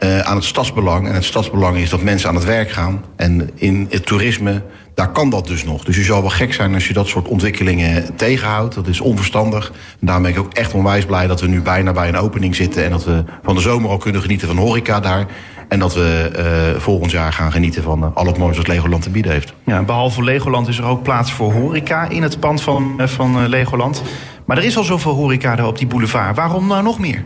[0.00, 1.08] uh, aan het stadsbelang.
[1.08, 3.04] En het stadsbelang is dat mensen aan het werk gaan.
[3.16, 4.62] En in het toerisme
[4.94, 5.84] daar kan dat dus nog.
[5.84, 8.74] Dus je zal wel gek zijn als je dat soort ontwikkelingen tegenhoudt.
[8.74, 9.72] Dat is onverstandig.
[10.00, 12.56] En daarom ben ik ook echt onwijs blij dat we nu bijna bij een opening
[12.56, 12.84] zitten.
[12.84, 15.26] En dat we van de zomer al kunnen genieten van horeca daar.
[15.68, 16.30] En dat we
[16.74, 19.52] uh, volgend jaar gaan genieten van uh, al het moois wat Legoland te bieden heeft.
[19.64, 23.48] Ja, behalve Legoland is er ook plaats voor horeca in het pand van, uh, van
[23.48, 24.02] Legoland.
[24.44, 26.36] Maar er is al zoveel horeca daar op die boulevard.
[26.36, 27.24] Waarom nou nog meer?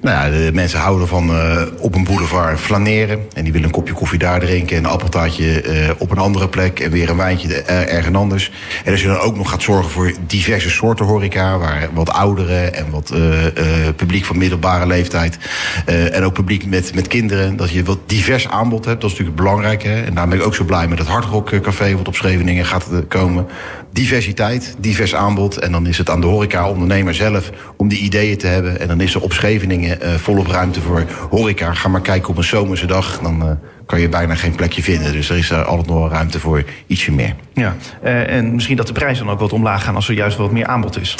[0.00, 3.26] Nou ja, de mensen houden van uh, op een boulevard flaneren.
[3.34, 4.76] En die willen een kopje koffie daar drinken.
[4.76, 6.80] En een appeltaartje uh, op een andere plek.
[6.80, 8.52] En weer een wijntje uh, ergens anders.
[8.84, 11.58] En als je dan ook nog gaat zorgen voor diverse soorten horeca.
[11.58, 13.12] Waar wat ouderen en wat
[13.96, 15.38] publiek van middelbare leeftijd.
[15.86, 17.56] en ook publiek met, met kinderen.
[17.56, 19.00] Dat je wat divers aanbod hebt.
[19.00, 19.82] Dat is natuurlijk belangrijk.
[19.82, 20.02] Hè?
[20.02, 21.96] En daarom ben ik ook zo blij met het Hardrock Café.
[21.96, 23.46] Wat op Scheveningen gaat komen.
[23.98, 25.58] Diversiteit, divers aanbod.
[25.58, 28.80] En dan is het aan de horeca-ondernemer zelf om die ideeën te hebben.
[28.80, 31.74] En dan is er op Scheveningen uh, volop ruimte voor horeca.
[31.74, 33.18] Ga maar kijken op een zomerse dag.
[33.22, 33.50] Dan uh,
[33.88, 35.12] kan je bijna geen plekje vinden.
[35.12, 37.34] Dus er is daar altijd nog wel ruimte voor ietsje meer.
[37.54, 40.36] Ja, uh, en misschien dat de prijzen dan ook wat omlaag gaan als er juist
[40.36, 41.14] wat meer aanbod is.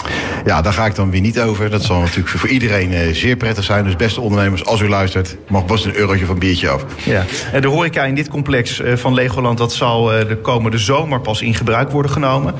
[0.44, 1.70] Ja, daar ga ik dan weer niet over.
[1.70, 3.84] Dat zal natuurlijk voor iedereen zeer prettig zijn.
[3.84, 6.84] Dus beste ondernemers, als u luistert, mag best een eurotje van biertje af.
[7.04, 11.42] Ja, en de horeca in dit complex van Legoland, dat zal de komende zomer pas
[11.42, 12.54] in gebruik worden genomen.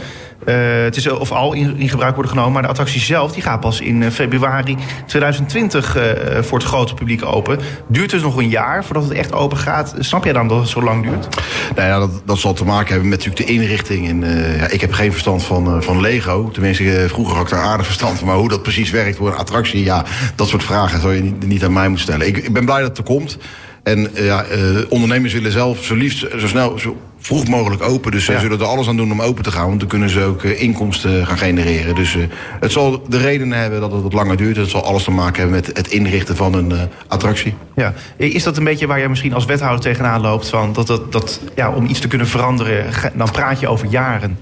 [0.46, 3.60] Uh, het is of al in, gebruik worden genomen, maar de attractie zelf die gaat
[3.60, 4.76] pas in uh, februari
[5.06, 6.02] 2020 uh,
[6.42, 7.58] voor het grote publiek open.
[7.86, 9.94] Duurt dus nog een jaar voordat het echt open gaat.
[9.98, 11.28] Snap jij dan dat het zo lang duurt?
[11.76, 14.08] Nou ja, dat, dat zal te maken hebben met natuurlijk de inrichting.
[14.08, 14.20] En,
[14.58, 16.50] ja, ik heb geen verstand van, van Lego.
[16.50, 18.26] Tenminste, vroeger had ik daar aardig verstand van.
[18.26, 21.46] Maar hoe dat precies werkt voor een attractie, ja, dat soort vragen zou je niet,
[21.46, 22.26] niet aan mij moeten stellen.
[22.26, 23.38] Ik, ik ben blij dat het er komt.
[23.82, 24.44] En ja,
[24.88, 28.10] ondernemers willen zelf zo liefst zo snel, zo vroeg mogelijk open.
[28.10, 28.32] Dus ja.
[28.32, 29.66] ze zullen er alles aan doen om open te gaan.
[29.66, 31.94] Want dan kunnen ze ook uh, inkomsten gaan genereren.
[31.94, 32.24] Dus uh,
[32.60, 34.56] het zal de reden hebben dat het wat langer duurt.
[34.56, 37.54] Het zal alles te maken hebben met het inrichten van een uh, attractie.
[37.76, 37.94] Ja.
[38.16, 40.48] Is dat een beetje waar jij misschien als wethouder tegenaan loopt?
[40.48, 44.38] Van dat, dat, dat, ja, om iets te kunnen veranderen, dan praat je over jaren.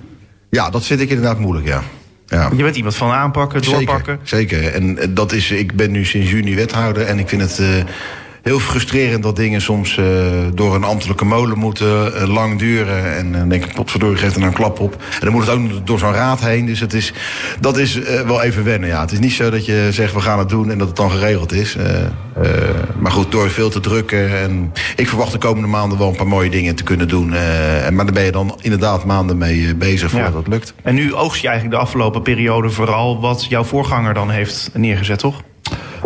[0.50, 1.82] Ja, dat vind ik inderdaad moeilijk, ja.
[2.26, 2.50] Ja.
[2.56, 4.18] Je bent iemand van aanpakken, doorpakken.
[4.22, 4.74] Zeker, zeker.
[4.74, 7.84] En dat is, ik ben nu sinds juni wethouder en ik vind het
[8.46, 10.00] heel frustrerend dat dingen soms
[10.54, 13.16] door een ambtelijke molen moeten, lang duren.
[13.16, 14.92] En dan denk ik, potverdorie, geeft er nou een klap op.
[14.92, 16.66] En dan moet het ook door zo'n raad heen.
[16.66, 17.12] Dus het is,
[17.60, 19.00] dat is wel even wennen, ja.
[19.00, 21.10] Het is niet zo dat je zegt, we gaan het doen en dat het dan
[21.10, 21.76] geregeld is.
[22.98, 24.40] maar goed, door veel te drukken.
[24.40, 27.28] En ik verwacht de komende maanden wel een paar mooie dingen te kunnen doen.
[27.28, 30.34] maar daar ben je dan inderdaad maanden mee bezig voordat ja.
[30.34, 30.74] dat lukt.
[30.82, 35.18] En nu oogst je eigenlijk de afgelopen periode vooral wat jouw voorganger dan heeft neergezet,
[35.18, 35.42] toch?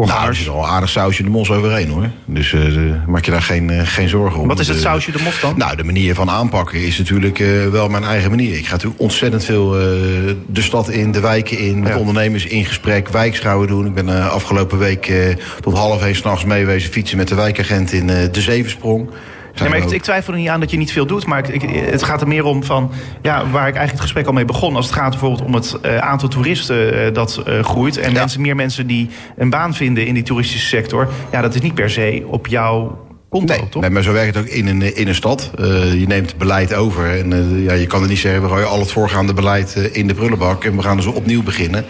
[0.06, 2.10] Nou, er is al een aardig sausje de mos overheen hoor.
[2.24, 4.48] Dus uh, maak je daar geen, uh, geen zorgen om.
[4.48, 5.54] Wat is het sausje de mos dan?
[5.56, 8.56] Nou, de manier van aanpakken is natuurlijk uh, wel mijn eigen manier.
[8.56, 11.98] Ik ga natuurlijk ontzettend veel de stad in, de wijken in, met ja.
[11.98, 13.86] ondernemers in gesprek, wijkschouwen doen.
[13.86, 15.12] Ik ben afgelopen week
[15.60, 19.10] tot half één s'nachts meewezen fietsen met de wijkagent in de Zevensprong.
[19.58, 21.26] Maar ik, ik, twijfel er niet aan dat je niet veel doet.
[21.26, 22.90] Maar ik, het gaat er meer om van
[23.22, 24.76] ja, waar ik eigenlijk het gesprek al mee begon.
[24.76, 27.98] Als het gaat bijvoorbeeld om het uh, aantal toeristen uh, dat uh, groeit.
[27.98, 28.18] En ja.
[28.18, 31.08] mensen, meer mensen die een baan vinden in die toeristische sector.
[31.32, 33.82] Ja, dat is niet per se op jouw Konto, nee, toch?
[33.82, 35.50] nee, maar zo werkt het ook in een, in een stad.
[35.60, 38.42] Uh, je neemt beleid over en uh, ja, je kan er niet zeggen...
[38.42, 40.64] we gooien al het voorgaande beleid uh, in de prullenbak...
[40.64, 41.84] en we gaan dus opnieuw beginnen.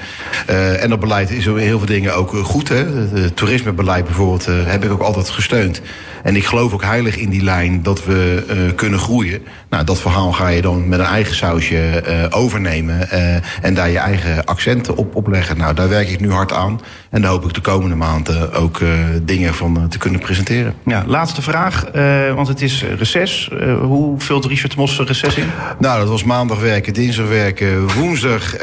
[0.80, 2.68] en dat beleid is in heel veel dingen ook goed.
[2.68, 2.84] Hè?
[3.14, 5.80] Het toerismebeleid bijvoorbeeld heb ik ook altijd gesteund.
[6.22, 9.43] En ik geloof ook heilig in die lijn dat we kunnen groeien.
[9.70, 13.11] Nou, dat verhaal ga je dan met een eigen sausje overnemen...
[13.62, 15.59] en daar je eigen accenten op, op leggen.
[15.59, 16.80] Nou, daar werk ik nu hard aan.
[17.11, 18.80] En daar hoop ik de komende maanden ook
[19.22, 20.74] dingen van te kunnen presenteren.
[20.84, 23.51] Ja, laatste laatste vraag, uh, want het is reces.
[23.53, 25.47] Uh, hoe vult Richard Mos reces in?
[25.78, 27.95] Nou, dat was maandag werken, dinsdag werken.
[27.95, 28.62] Woensdag uh,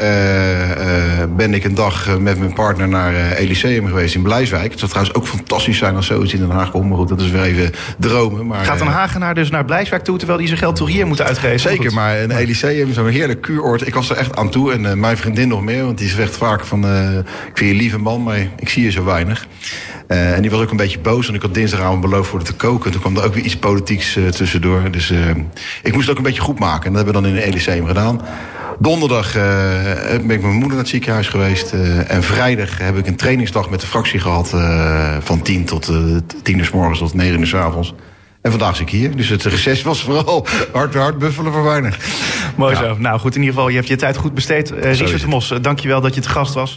[1.36, 4.70] ben ik een dag met mijn partner naar Elyseum geweest in Blijswijk.
[4.70, 6.88] Het zou trouwens ook fantastisch zijn als zoiets in Den Haag komt.
[6.88, 8.46] Maar goed, dat is weer even dromen.
[8.46, 10.18] Maar, Gaat een Hagenaar dus naar Blijswijk toe...
[10.18, 11.60] terwijl hij zijn geld toch hier moet uitgeven?
[11.60, 13.86] Zeker, maar een Elyseum, zo'n heerlijk kuuroord.
[13.86, 15.84] Ik was er echt aan toe en mijn vriendin nog meer.
[15.84, 16.84] Want die zegt vaak van...
[17.48, 19.46] ik vind je lieve man, maar ik zie je zo weinig.
[20.08, 22.90] En die was ook een beetje boos, want ik had dinsdagavond beloofd voor te koken.
[22.90, 24.90] Toen kwam er ook weer iets politieks uh, tussendoor.
[24.90, 25.18] Dus uh,
[25.82, 26.86] ik moest het ook een beetje goed maken.
[26.86, 28.20] En dat hebben we dan in de Elyseum gedaan.
[28.78, 31.72] Donderdag ben ik met mijn moeder naar het ziekenhuis geweest.
[32.06, 34.54] en vrijdag heb ik een trainingsdag met de fractie gehad.
[35.20, 35.92] van 10 tot
[36.42, 37.94] 10 uur s morgens tot 9 uur s avonds.
[38.40, 39.16] En vandaag zit ik hier.
[39.16, 41.98] Dus het reces was vooral hard, hard buffelen voor weinig.
[42.56, 42.80] Mooi ja.
[42.80, 42.96] zo.
[42.98, 44.70] Nou goed, in ieder geval, je hebt je tijd goed besteed.
[44.70, 46.76] Richard de Mos, dankjewel dat je te gast was.